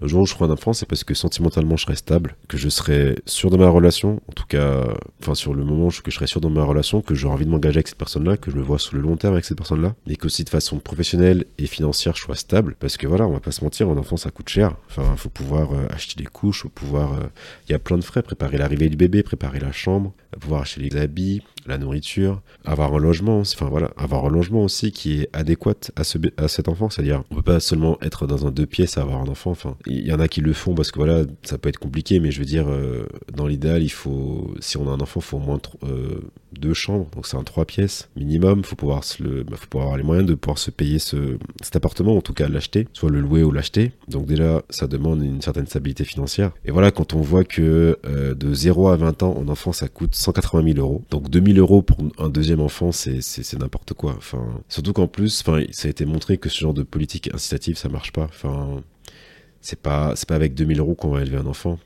Le 0.01 0.07
jour 0.07 0.21
où 0.21 0.25
je 0.25 0.33
ferai 0.33 0.45
un 0.45 0.53
enfant, 0.53 0.73
c'est 0.73 0.85
parce 0.85 1.03
que 1.03 1.13
sentimentalement 1.13 1.77
je 1.77 1.83
serai 1.83 1.95
stable, 1.95 2.35
que 2.47 2.57
je 2.57 2.69
serai 2.69 3.17
sûr 3.25 3.49
de 3.49 3.57
ma 3.57 3.69
relation, 3.69 4.21
en 4.27 4.33
tout 4.33 4.45
cas, 4.47 4.85
enfin 5.21 5.35
sur 5.35 5.53
le 5.53 5.63
moment 5.63 5.89
que 5.89 6.11
je 6.11 6.15
serai 6.15 6.27
sûr 6.27 6.41
de 6.41 6.47
ma 6.47 6.63
relation, 6.63 7.01
que 7.01 7.15
j'aurai 7.15 7.33
envie 7.33 7.45
de 7.45 7.51
m'engager 7.51 7.77
avec 7.77 7.87
cette 7.87 7.97
personne-là, 7.97 8.37
que 8.37 8.51
je 8.51 8.57
me 8.57 8.61
vois 8.61 8.79
sur 8.79 8.95
le 8.95 9.01
long 9.01 9.17
terme 9.17 9.33
avec 9.33 9.45
cette 9.45 9.57
personne-là, 9.57 9.95
et 10.07 10.15
qu'aussi 10.15 10.43
de 10.43 10.49
façon 10.49 10.79
professionnelle 10.79 11.45
et 11.57 11.65
financière 11.65 12.15
je 12.15 12.21
sois 12.21 12.35
stable, 12.35 12.75
parce 12.79 12.97
que 12.97 13.07
voilà, 13.07 13.27
on 13.27 13.33
va 13.33 13.39
pas 13.39 13.51
se 13.51 13.63
mentir, 13.63 13.89
un 13.89 13.97
enfant 13.97 14.17
ça 14.17 14.31
coûte 14.31 14.49
cher. 14.49 14.75
Enfin, 14.89 15.03
faut 15.15 15.29
pouvoir 15.29 15.73
euh, 15.73 15.87
acheter 15.89 16.21
des 16.21 16.29
couches, 16.29 16.63
faut 16.63 16.69
pouvoir, 16.69 17.13
euh, 17.13 17.27
il 17.67 17.71
y 17.71 17.75
a 17.75 17.79
plein 17.79 17.97
de 17.97 18.03
frais, 18.03 18.21
préparer 18.21 18.57
l'arrivée 18.57 18.89
du 18.89 18.97
bébé, 18.97 19.23
préparer 19.23 19.59
la 19.59 19.71
chambre, 19.71 20.13
pouvoir 20.39 20.61
acheter 20.61 20.81
les 20.81 20.97
habits, 20.97 21.41
la 21.65 21.77
nourriture, 21.77 22.41
avoir 22.65 22.93
un 22.93 22.99
logement, 22.99 23.39
enfin 23.39 23.67
voilà, 23.67 23.91
avoir 23.97 24.25
un 24.25 24.29
logement 24.29 24.63
aussi 24.63 24.91
qui 24.91 25.21
est 25.21 25.29
adéquat 25.33 25.73
à, 25.95 26.03
ce, 26.03 26.17
à 26.37 26.47
cet 26.47 26.67
enfant, 26.67 26.89
c'est-à-dire 26.89 27.23
on 27.31 27.35
peut 27.35 27.41
pas 27.41 27.59
seulement 27.59 27.97
être 28.01 28.27
dans 28.27 28.45
un 28.45 28.51
deux 28.51 28.65
pièces 28.65 28.97
avoir 28.97 29.21
un 29.21 29.27
enfant, 29.27 29.51
enfin 29.51 29.75
il 29.89 30.07
y 30.07 30.13
en 30.13 30.19
a 30.19 30.27
qui 30.27 30.41
le 30.41 30.53
font 30.53 30.75
parce 30.75 30.91
que 30.91 30.99
voilà, 30.99 31.23
ça 31.43 31.57
peut 31.57 31.69
être 31.69 31.79
compliqué, 31.79 32.19
mais 32.19 32.31
je 32.31 32.39
veux 32.39 32.45
dire, 32.45 32.67
euh, 32.67 33.05
dans 33.33 33.47
l'idéal, 33.47 33.83
il 33.83 33.89
faut, 33.89 34.53
si 34.59 34.77
on 34.77 34.87
a 34.87 34.91
un 34.91 34.99
enfant, 34.99 35.19
il 35.19 35.25
faut 35.25 35.37
au 35.37 35.41
moins 35.41 35.59
euh, 35.83 36.19
deux 36.53 36.73
chambres, 36.73 37.09
donc 37.15 37.27
c'est 37.27 37.37
un 37.37 37.43
trois 37.43 37.65
pièces 37.65 38.09
minimum, 38.15 38.63
faut 38.63 38.75
pouvoir 38.75 39.03
se 39.03 39.23
le, 39.23 39.43
bah, 39.43 39.57
faut 39.57 39.67
pouvoir 39.67 39.87
avoir 39.87 39.97
les 39.97 40.03
moyens 40.03 40.27
de 40.27 40.35
pouvoir 40.35 40.57
se 40.57 40.71
payer 40.71 40.99
ce, 40.99 41.37
cet 41.61 41.75
appartement, 41.75 42.15
en 42.15 42.21
tout 42.21 42.33
cas 42.33 42.47
l'acheter, 42.47 42.87
soit 42.93 43.09
le 43.09 43.19
louer 43.19 43.43
ou 43.43 43.51
l'acheter, 43.51 43.91
donc 44.07 44.25
déjà 44.25 44.63
ça 44.69 44.87
demande 44.87 45.23
une 45.23 45.41
certaine 45.41 45.67
stabilité 45.67 46.03
financière, 46.03 46.51
et 46.65 46.71
voilà, 46.71 46.91
quand 46.91 47.13
on 47.13 47.21
voit 47.21 47.43
que 47.43 47.97
euh, 48.05 48.35
de 48.35 48.53
0 48.53 48.89
à 48.89 48.95
20 48.95 49.23
ans, 49.23 49.35
en 49.37 49.47
enfant, 49.47 49.71
ça 49.71 49.87
coûte 49.87 50.15
180 50.15 50.73
000 50.73 50.79
euros, 50.79 51.03
donc 51.09 51.29
2000 51.29 51.59
euros 51.59 51.81
pour 51.81 51.97
un 52.17 52.29
deuxième 52.29 52.59
enfant, 52.61 52.91
c'est 52.91 53.59
n'importe 53.59 53.93
quoi. 53.93 54.13
Enfin, 54.17 54.45
surtout 54.67 54.93
qu'en 54.93 55.07
plus, 55.07 55.41
enfin, 55.41 55.63
ça 55.71 55.87
a 55.87 55.91
été 55.91 56.05
montré 56.05 56.37
que 56.37 56.49
ce 56.49 56.59
genre 56.59 56.73
de 56.73 56.83
politique 56.83 57.29
incitative, 57.33 57.77
ça 57.77 57.89
marche 57.89 58.11
pas. 58.11 58.23
Enfin, 58.23 58.81
c'est 59.61 59.79
pas 59.79 60.13
c'est 60.15 60.27
pas 60.27 60.35
avec 60.35 60.53
2000 60.53 60.79
euros 60.79 60.95
qu'on 60.95 61.09
va 61.09 61.21
élever 61.21 61.37
un 61.37 61.45
enfant. 61.45 61.79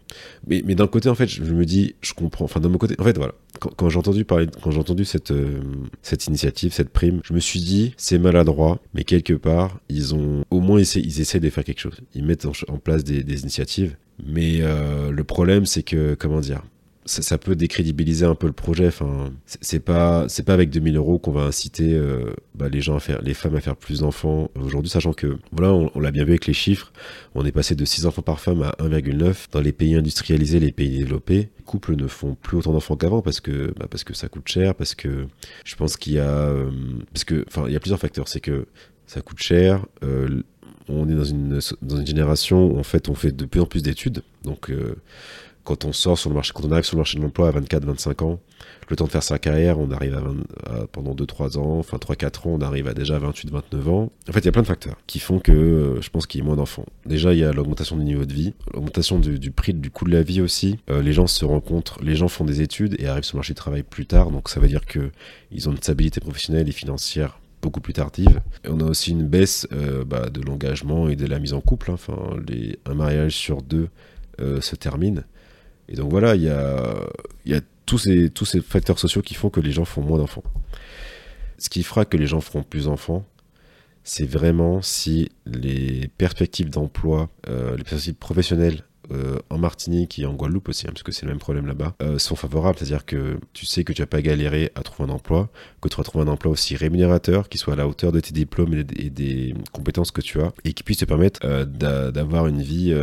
Mais, 0.48 0.62
mais 0.66 0.76
d'un 0.76 0.88
côté, 0.88 1.10
en 1.10 1.16
fait, 1.16 1.28
je, 1.28 1.42
me 1.42 1.66
dis, 1.66 1.96
je 2.02 2.14
comprends. 2.14 2.46
Enfin, 2.46 2.60
d'un 2.60 2.70
mon 2.70 2.78
côté, 2.78 2.96
en 3.00 3.04
fait, 3.04 3.18
voilà. 3.18 3.34
Quand, 3.60 3.90
j'ai 3.90 3.98
entendu 3.98 4.26
parler, 4.26 4.48
quand 4.62 4.72
j'ai 4.72 4.80
entendu 4.80 5.06
cette 5.06 5.32
euh, 5.32 5.62
cette 6.02 6.28
initiative, 6.28 6.74
cette 6.74 6.90
prime, 6.90 7.22
je 7.24 7.34
me 7.34 7.40
suis 7.40 7.62
dit, 7.62 7.94
c'est 7.98 8.18
maladroit, 8.18 8.80
mais 8.94 9.04
quelque 9.04 9.34
part, 9.34 9.80
ils 9.90 10.14
ont 10.16 10.44
au 10.52 10.60
moins 10.60 10.80
essayé, 10.80 11.06
ils 11.06 11.22
essaient 11.22 11.40
de 11.40 11.50
faire 11.50 11.64
quelque 11.64 11.80
chose. 11.80 12.00
Ils 12.14 12.26
mettent 12.26 12.46
en, 12.46 12.78
place 12.78 13.04
des, 13.04 13.24
des, 13.24 13.42
initiatives. 13.42 13.96
Mais 14.24 14.60
euh, 14.62 15.12
le 15.12 15.24
problème, 15.24 15.66
c'est 15.66 15.84
que, 15.84 16.16
comment 16.16 16.42
dire, 16.42 16.64
ça, 17.06 17.38
peut 17.38 17.56
décrédibiliser 17.56 18.26
un 18.26 18.36
peu 18.36 18.48
le 18.48 18.54
projet. 18.54 18.88
Enfin, 18.88 19.32
c'est 19.46 19.80
pas 19.80 20.26
c'est 20.30 20.44
pas 20.44 20.54
avec 20.54 20.70
2000 20.70 20.96
euros 20.96 21.20
qu'on 21.20 21.32
va 21.32 21.42
inciter 21.42 21.94
euh, 21.94 22.34
bah, 22.56 22.70
les 22.70 22.82
gens 22.82 22.96
à 22.96 23.00
faire, 23.00 23.22
les 23.22 23.34
femmes 23.34 23.56
à 23.56 23.62
faire 23.62 23.76
plus 23.76 24.00
d'enfants 24.00 24.50
aujourd'hui, 24.56 24.90
sachant 24.90 25.14
que 25.14 25.38
voilà, 25.52 25.74
on, 25.74 26.00
l'a 26.00 26.12
bien 26.12 26.24
vu 26.24 26.32
avec 26.32 26.48
les 26.48 26.54
chiffres, 26.54 26.94
on 27.36 27.46
est 27.46 27.52
passé 27.52 27.76
de 27.76 27.86
6 27.86 28.06
enfants 28.06 28.22
par 28.22 28.40
femme 28.40 28.62
à 28.64 28.76
1,9 28.80 29.48
dans 29.52 29.62
les 29.62 29.74
pays 29.74 29.96
industrialisés, 29.96 30.60
les 30.60 30.72
pays 30.72 30.98
développés. 30.98 31.50
Les 31.58 31.64
couples 31.66 31.96
ne 31.96 32.08
font 32.08 32.36
plus 32.36 32.58
autant 32.58 32.74
d'enfants 32.74 32.96
qu'avant 32.96 33.22
parce 33.22 33.40
que 33.40 33.74
bah, 33.78 33.88
parce 33.90 34.04
que 34.04 34.14
ça 34.14 34.30
coûte 34.30 34.48
cher, 34.48 34.76
parce 34.76 34.96
que 34.96 35.28
je 35.66 35.76
pense 35.76 35.98
qu'il 35.98 36.14
y 36.14 36.20
a 36.20 36.30
euh, 36.30 36.70
parce 37.14 37.26
que 37.26 37.46
enfin 37.48 37.66
il 37.68 37.74
y 37.74 37.76
a 37.76 37.80
plusieurs 37.80 38.00
facteurs. 38.00 38.28
C'est 38.28 38.42
que 38.42 38.68
ça 39.08 39.22
coûte 39.22 39.40
cher. 39.40 39.86
Euh, 40.04 40.42
on 40.90 41.08
est 41.08 41.16
dans 41.16 41.24
une, 41.24 41.60
dans 41.82 41.96
une 41.98 42.06
génération 42.06 42.66
où 42.66 42.78
en 42.78 42.84
fait 42.84 43.08
on 43.08 43.16
fait 43.16 43.32
de 43.32 43.46
plus 43.46 43.62
en 43.62 43.66
plus 43.66 43.82
d'études, 43.82 44.22
donc 44.44 44.70
quand 45.64 45.86
on 45.86 45.94
sort 45.94 46.18
sur 46.18 46.30
le 46.30 46.36
marché, 46.36 46.52
quand 46.54 46.66
on 46.66 46.72
arrive 46.72 46.86
sur 46.86 46.96
le 46.96 47.00
marché 47.00 47.18
de 47.18 47.24
l'emploi 47.24 47.48
à 47.48 47.52
24-25 47.52 48.24
ans, 48.24 48.40
le 48.90 48.96
temps 48.96 49.06
de 49.06 49.12
faire 49.12 49.24
sa 49.24 49.40
carrière, 49.40 49.80
on 49.80 49.92
arrive 49.92 50.16
à, 50.66 50.88
pendant 50.88 51.16
2-3 51.16 51.58
ans, 51.58 51.80
enfin 51.80 51.98
3-4 51.98 52.48
ans, 52.48 52.52
on 52.54 52.62
arrive 52.62 52.88
à 52.88 52.94
déjà 52.94 53.20
28-29 53.20 53.90
ans. 53.90 54.12
En 54.30 54.32
fait, 54.32 54.40
il 54.40 54.46
y 54.46 54.50
a 54.50 54.52
plein 54.52 54.62
de 54.62 54.68
facteurs 54.68 54.98
qui 55.08 55.20
font 55.20 55.40
que 55.40 55.52
euh, 55.52 56.02
je 56.02 56.10
pense 56.10 56.28
qu'il 56.28 56.42
y 56.42 56.44
a 56.44 56.46
moins 56.46 56.56
d'enfants. 56.56 56.86
Déjà, 57.06 57.34
il 57.34 57.40
y 57.40 57.44
a 57.44 57.52
l'augmentation 57.54 57.96
du 57.96 58.04
niveau 58.04 58.26
de 58.26 58.34
vie, 58.34 58.54
l'augmentation 58.74 59.20
du, 59.20 59.52
prix, 59.52 59.74
du 59.74 59.90
coût 59.90 60.06
de 60.06 60.12
la 60.12 60.22
vie 60.22 60.42
aussi. 60.42 60.80
Euh, 60.90 61.02
les 61.02 61.14
gens 61.14 61.28
se 61.28 61.46
rencontrent, 61.46 62.00
les 62.04 62.16
gens 62.16 62.28
font 62.28 62.46
des 62.46 62.62
études 62.62 62.96
et 63.00 63.08
arrivent 63.08 63.24
sur 63.24 63.38
le 63.38 63.40
marché 63.40 63.54
du 63.54 63.58
travail 63.58 63.84
plus 63.84 64.06
tard, 64.06 64.32
donc 64.32 64.50
ça 64.50 64.60
veut 64.60 64.68
dire 64.68 64.86
qu'ils 64.86 65.70
ont 65.70 65.72
une 65.72 65.78
stabilité 65.78 66.20
professionnelle 66.20 66.68
et 66.68 66.74
financière 66.74 67.40
beaucoup 67.62 67.80
plus 67.80 67.94
tardive. 67.94 68.42
Et 68.66 68.70
on 68.70 68.80
a 68.82 68.84
aussi 68.84 69.12
une 69.12 69.26
baisse 69.26 69.68
euh, 69.72 70.04
bah, 70.04 70.30
de 70.30 70.42
l'engagement 70.42 71.08
et 71.08 71.16
de 71.16 71.26
la 71.26 71.40
mise 71.40 71.54
en 71.54 71.62
couple. 71.62 71.92
Hein. 71.92 71.94
Enfin, 71.94 72.18
un 72.86 72.94
mariage 72.94 73.36
sur 73.36 73.62
deux 73.62 73.88
se 74.40 74.76
termine. 74.76 75.24
Et 75.90 75.96
donc 75.96 76.10
voilà, 76.10 76.36
il 76.36 76.44
y 76.44 76.50
a, 76.50 77.62
tous, 77.86 77.98
ces, 77.98 78.62
facteurs 78.62 79.00
sociaux 79.00 79.22
qui 79.22 79.34
font 79.34 79.50
que 79.50 79.60
les 79.60 79.72
gens 79.72 79.86
font 79.86 80.02
moins 80.02 80.18
d'enfants. 80.18 80.44
Ce 81.58 81.70
qui 81.70 81.84
fera 81.84 82.06
que 82.06 82.18
les 82.18 82.28
gens 82.28 82.42
feront 82.42 82.64
plus 82.64 82.86
d'enfants, 82.86 83.26
c'est 84.04 84.26
vraiment 84.26 84.82
si 84.82 85.30
les 85.46 86.10
perspectives 86.18 86.70
d'emploi, 86.70 87.30
euh, 87.48 87.78
les 87.78 87.84
perspectives 87.84 88.16
professionnelles 88.16 88.84
euh, 89.12 89.38
en 89.50 89.58
Martinique 89.58 90.18
et 90.20 90.26
en 90.26 90.34
Guadeloupe 90.34 90.70
aussi, 90.70 90.88
hein, 90.88 90.92
parce 90.94 91.04
que 91.04 91.12
c'est 91.12 91.26
le 91.26 91.32
même 91.32 91.40
problème 91.40 91.68
là-bas, 91.68 91.96
euh, 92.02 92.18
sont 92.20 92.36
favorables. 92.36 92.78
C'est-à-dire 92.78 93.06
que 93.06 93.38
tu 93.52 93.66
sais 93.66 93.84
que 93.84 93.94
tu 93.94 94.02
vas 94.02 94.08
pas 94.08 94.22
galérer 94.22 94.72
à 94.76 94.82
trouver 94.82 95.10
un 95.10 95.14
emploi, 95.14 95.50
que 95.82 95.90
tu 95.90 95.98
vas 95.98 96.04
trouver 96.04 96.26
un 96.26 96.28
emploi 96.30 96.52
aussi 96.52 96.76
rémunérateur, 96.76 97.50
qui 97.50 97.58
soit 97.58 97.74
à 97.74 97.76
la 97.76 97.88
hauteur 97.88 98.12
de 98.12 98.20
tes 98.20 98.32
diplômes 98.32 98.74
et 98.74 99.10
des, 99.10 99.54
compétences 99.72 100.12
que 100.12 100.22
tu 100.22 100.42
as, 100.42 100.54
et 100.64 100.74
qui 100.74 100.84
puisse 100.84 100.98
te 100.98 101.06
permettre 101.06 101.66
d'avoir 101.66 102.48
une 102.48 102.62
vie, 102.62 102.94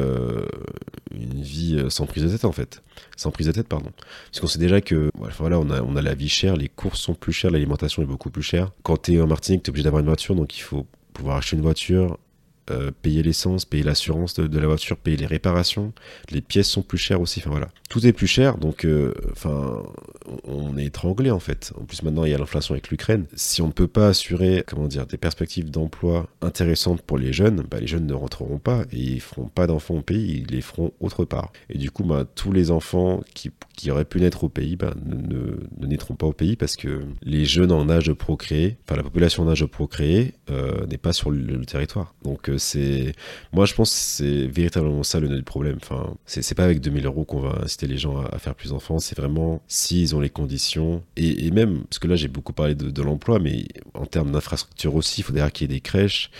vie 1.42 1.84
sans 1.88 2.06
prise 2.06 2.24
de 2.24 2.28
tête 2.28 2.44
en 2.44 2.52
fait. 2.52 2.82
Sans 3.16 3.30
prise 3.30 3.46
de 3.46 3.52
tête, 3.52 3.68
pardon. 3.68 3.90
Parce 4.30 4.40
qu'on 4.40 4.46
sait 4.46 4.58
déjà 4.58 4.80
que 4.80 5.10
voilà, 5.38 5.58
on 5.58 5.70
a, 5.70 5.82
on 5.82 5.96
a 5.96 6.02
la 6.02 6.14
vie 6.14 6.28
chère, 6.28 6.56
les 6.56 6.68
courses 6.68 7.00
sont 7.00 7.14
plus 7.14 7.32
chères, 7.32 7.50
l'alimentation 7.50 8.02
est 8.02 8.06
beaucoup 8.06 8.30
plus 8.30 8.42
chère. 8.42 8.70
Quand 8.82 9.02
tu 9.02 9.14
es 9.14 9.20
en 9.20 9.26
Martinique, 9.26 9.62
tu 9.62 9.70
obligé 9.70 9.84
d'avoir 9.84 10.00
une 10.00 10.06
voiture, 10.06 10.34
donc 10.34 10.56
il 10.56 10.62
faut 10.62 10.86
pouvoir 11.12 11.36
acheter 11.36 11.56
une 11.56 11.62
voiture, 11.62 12.18
euh, 12.70 12.90
payer 13.02 13.22
l'essence, 13.22 13.64
payer 13.64 13.82
l'assurance 13.82 14.34
de, 14.34 14.58
la 14.58 14.66
voiture, 14.66 14.96
payer 14.96 15.16
les 15.16 15.26
réparations. 15.26 15.92
Les 16.30 16.40
pièces 16.40 16.68
sont 16.68 16.82
plus 16.82 16.98
chères 16.98 17.20
aussi. 17.20 17.40
Enfin 17.40 17.50
voilà, 17.50 17.68
tout 17.88 18.06
est 18.06 18.12
plus 18.12 18.26
cher. 18.26 18.58
Donc, 18.58 18.84
euh, 18.84 19.14
enfin, 19.32 19.82
on 20.44 20.76
est 20.76 20.86
étranglé 20.86 21.30
en 21.30 21.40
fait. 21.40 21.72
En 21.80 21.84
plus 21.84 22.02
maintenant 22.02 22.24
il 22.24 22.30
y 22.30 22.34
a 22.34 22.38
l'inflation 22.38 22.74
avec 22.74 22.90
l'Ukraine. 22.90 23.26
Si 23.34 23.62
on 23.62 23.68
ne 23.68 23.72
peut 23.72 23.88
pas 23.88 24.08
assurer, 24.08 24.64
comment 24.66 24.86
dire, 24.86 25.06
des 25.06 25.16
perspectives 25.16 25.70
d'emploi 25.70 26.28
intéressantes 26.40 27.02
pour 27.02 27.18
les 27.18 27.32
jeunes, 27.32 27.64
bah, 27.70 27.80
les 27.80 27.86
jeunes 27.86 28.06
ne 28.06 28.14
rentreront 28.14 28.58
pas 28.58 28.84
et 28.92 28.98
ils 28.98 29.20
feront 29.20 29.48
pas 29.48 29.66
d'enfants 29.66 29.96
au 29.96 30.02
pays, 30.02 30.44
ils 30.46 30.54
les 30.54 30.60
feront 30.60 30.92
autre 31.00 31.24
part. 31.24 31.52
Et 31.68 31.78
du 31.78 31.90
coup, 31.90 32.04
bah, 32.04 32.24
tous 32.34 32.52
les 32.52 32.70
enfants 32.70 33.22
qui, 33.34 33.50
qui 33.76 33.90
auraient 33.90 34.04
pu 34.04 34.20
naître 34.20 34.44
au 34.44 34.48
pays 34.48 34.76
bah, 34.76 34.94
ne, 35.04 35.86
naîtront 35.86 36.14
pas 36.14 36.26
au 36.26 36.32
pays 36.32 36.56
parce 36.56 36.76
que 36.76 37.02
les 37.22 37.44
jeunes 37.44 37.72
en 37.72 37.88
âge 37.88 38.06
de 38.06 38.12
procréer, 38.12 38.76
enfin 38.84 38.96
la 38.96 39.02
population 39.02 39.42
en 39.42 39.48
âge 39.48 39.60
de 39.60 39.66
procréer 39.66 40.34
euh, 40.50 40.86
n'est 40.86 40.98
pas 40.98 41.12
sur 41.12 41.30
le, 41.30 41.64
territoire. 41.64 42.14
Donc 42.22 42.48
moi 43.52 43.66
je 43.66 43.74
pense 43.74 43.90
que 43.90 43.96
c'est 43.96 44.46
véritablement 44.46 45.02
ça 45.02 45.20
le 45.20 45.28
nœud 45.28 45.36
du 45.36 45.42
problème. 45.42 45.78
Enfin, 45.82 46.14
c'est 46.26 46.54
pas 46.54 46.64
avec 46.64 46.80
2000 46.80 47.06
euros 47.06 47.24
qu'on 47.24 47.40
va 47.40 47.62
inciter 47.62 47.86
les 47.86 47.98
gens 47.98 48.20
à, 48.20 48.38
faire 48.38 48.54
plus 48.54 48.70
d'enfants, 48.70 48.98
c'est 48.98 49.16
vraiment 49.16 49.62
s'ils 49.68 50.14
ont 50.14 50.20
les 50.20 50.30
conditions 50.30 51.02
et, 51.16 51.50
même 51.50 51.84
parce 51.84 51.98
que 51.98 52.08
là 52.08 52.16
j'ai 52.16 52.28
beaucoup 52.28 52.52
parlé 52.52 52.74
de, 52.74 52.90
de 52.90 53.02
l'emploi, 53.02 53.38
mais 53.38 53.64
en 53.94 54.06
termes 54.06 54.32
d'infrastructure 54.32 54.94
aussi, 54.94 55.20
il 55.20 55.24
faudrait 55.24 55.50
qu'il 55.50 55.70
y 55.70 55.74
ait 55.74 55.76
des 55.76 55.80
crèches 55.80 56.30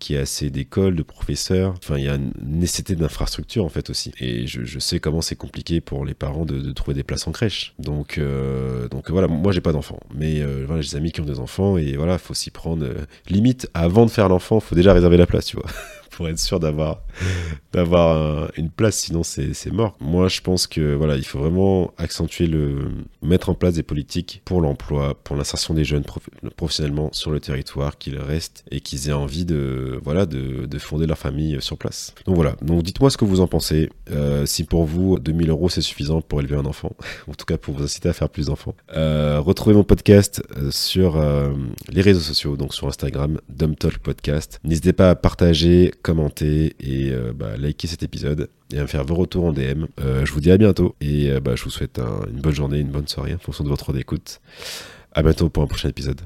qui 0.00 0.16
a 0.16 0.20
assez 0.20 0.50
d'écoles, 0.50 0.96
de 0.96 1.02
professeurs. 1.04 1.74
Enfin, 1.78 1.98
il 1.98 2.04
y 2.04 2.08
a 2.08 2.16
une 2.16 2.32
nécessité 2.42 2.96
d'infrastructure 2.96 3.64
en 3.64 3.68
fait 3.68 3.90
aussi. 3.90 4.12
Et 4.18 4.48
je, 4.48 4.78
sais 4.80 4.98
comment 4.98 5.20
c'est 5.20 5.36
compliqué 5.36 5.80
pour 5.80 6.04
les 6.04 6.14
parents 6.14 6.44
de, 6.44 6.72
trouver 6.72 6.94
des 6.94 7.04
places 7.04 7.28
en 7.28 7.32
crèche. 7.32 7.74
Donc, 7.78 8.18
euh, 8.18 8.88
donc 8.88 9.10
voilà, 9.10 9.28
moi 9.28 9.52
j'ai 9.52 9.60
pas 9.60 9.72
d'enfants, 9.72 10.00
mais 10.14 10.40
euh, 10.40 10.64
voilà, 10.66 10.82
j'ai 10.82 10.90
des 10.90 10.96
amis 10.96 11.12
qui 11.12 11.20
ont 11.20 11.26
des 11.26 11.38
enfants 11.38 11.76
et 11.76 11.96
voilà, 11.96 12.18
faut 12.18 12.34
s'y 12.34 12.50
prendre. 12.50 12.84
Euh, 12.84 13.04
limite, 13.28 13.68
avant 13.74 14.06
de 14.06 14.10
faire 14.10 14.28
l'enfant, 14.28 14.58
faut 14.58 14.74
déjà 14.74 14.92
réserver 14.92 15.18
la 15.18 15.26
place, 15.26 15.46
tu 15.46 15.56
vois. 15.56 15.66
être 16.28 16.38
sûr 16.38 16.60
d'avoir 16.60 17.02
d'avoir 17.72 18.50
une 18.56 18.70
place, 18.70 18.96
sinon 18.96 19.22
c'est 19.22 19.72
mort. 19.72 19.96
Moi, 20.00 20.28
je 20.28 20.40
pense 20.40 20.66
que 20.66 20.94
voilà, 20.94 21.16
il 21.16 21.24
faut 21.24 21.38
vraiment 21.38 21.92
accentuer 21.98 22.46
le 22.46 22.88
mettre 23.22 23.48
en 23.48 23.54
place 23.54 23.74
des 23.74 23.82
politiques 23.82 24.42
pour 24.44 24.60
l'emploi, 24.60 25.14
pour 25.22 25.36
l'insertion 25.36 25.74
des 25.74 25.84
jeunes 25.84 26.04
professionnellement 26.56 27.10
sur 27.12 27.30
le 27.30 27.40
territoire, 27.40 27.98
qu'ils 27.98 28.18
restent 28.18 28.64
et 28.70 28.80
qu'ils 28.80 29.08
aient 29.08 29.12
envie 29.12 29.44
de 29.44 30.00
voilà 30.02 30.26
de, 30.26 30.66
de, 30.66 30.78
fonder 30.78 31.06
leur 31.06 31.18
famille 31.18 31.58
sur 31.60 31.76
place. 31.76 32.14
Donc 32.26 32.36
voilà. 32.36 32.56
Donc 32.62 32.82
dites-moi 32.82 33.10
ce 33.10 33.16
que 33.16 33.24
vous 33.24 33.40
en 33.40 33.46
pensez. 33.46 33.90
Euh, 34.10 34.46
si 34.46 34.64
pour 34.64 34.84
vous 34.84 35.18
2000 35.18 35.50
euros 35.50 35.68
c'est 35.68 35.80
suffisant 35.80 36.20
pour 36.20 36.40
élever 36.40 36.56
un 36.56 36.66
enfant, 36.66 36.92
en 37.28 37.34
tout 37.34 37.44
cas 37.44 37.56
pour 37.56 37.74
vous 37.74 37.84
inciter 37.84 38.08
à 38.08 38.12
faire 38.12 38.28
plus 38.28 38.46
d'enfants. 38.46 38.74
Euh, 38.94 39.40
retrouvez 39.40 39.74
mon 39.74 39.84
podcast 39.84 40.42
euh, 40.56 40.70
sur 40.70 41.20
les 41.88 42.00
réseaux 42.00 42.20
sociaux, 42.20 42.56
donc 42.56 42.74
sur 42.74 42.88
Instagram, 42.88 43.40
Dumb 43.48 43.76
Talk 43.76 43.98
Podcast. 43.98 44.60
N'hésitez 44.64 44.92
pas 44.92 45.10
à 45.10 45.14
partager, 45.14 45.92
commenter 46.10 46.74
et 46.80 47.12
euh, 47.12 47.32
bah, 47.32 47.56
liker 47.56 47.86
cet 47.86 48.02
épisode 48.02 48.50
et 48.72 48.78
à 48.78 48.82
me 48.82 48.88
faire 48.88 49.04
vos 49.04 49.14
retours 49.14 49.44
en 49.44 49.52
DM. 49.52 49.84
Euh, 50.00 50.26
je 50.26 50.32
vous 50.32 50.40
dis 50.40 50.50
à 50.50 50.58
bientôt 50.58 50.96
et 51.00 51.30
euh, 51.30 51.38
bah, 51.38 51.54
je 51.54 51.62
vous 51.62 51.70
souhaite 51.70 52.00
une 52.00 52.40
bonne 52.40 52.54
journée, 52.54 52.80
une 52.80 52.90
bonne 52.90 53.06
soirée 53.06 53.32
en 53.32 53.38
fonction 53.38 53.62
de 53.62 53.68
votre 53.68 53.92
d'écoute. 53.92 54.40
À 55.12 55.22
bientôt 55.22 55.48
pour 55.50 55.62
un 55.62 55.68
prochain 55.68 55.88
épisode. 55.88 56.20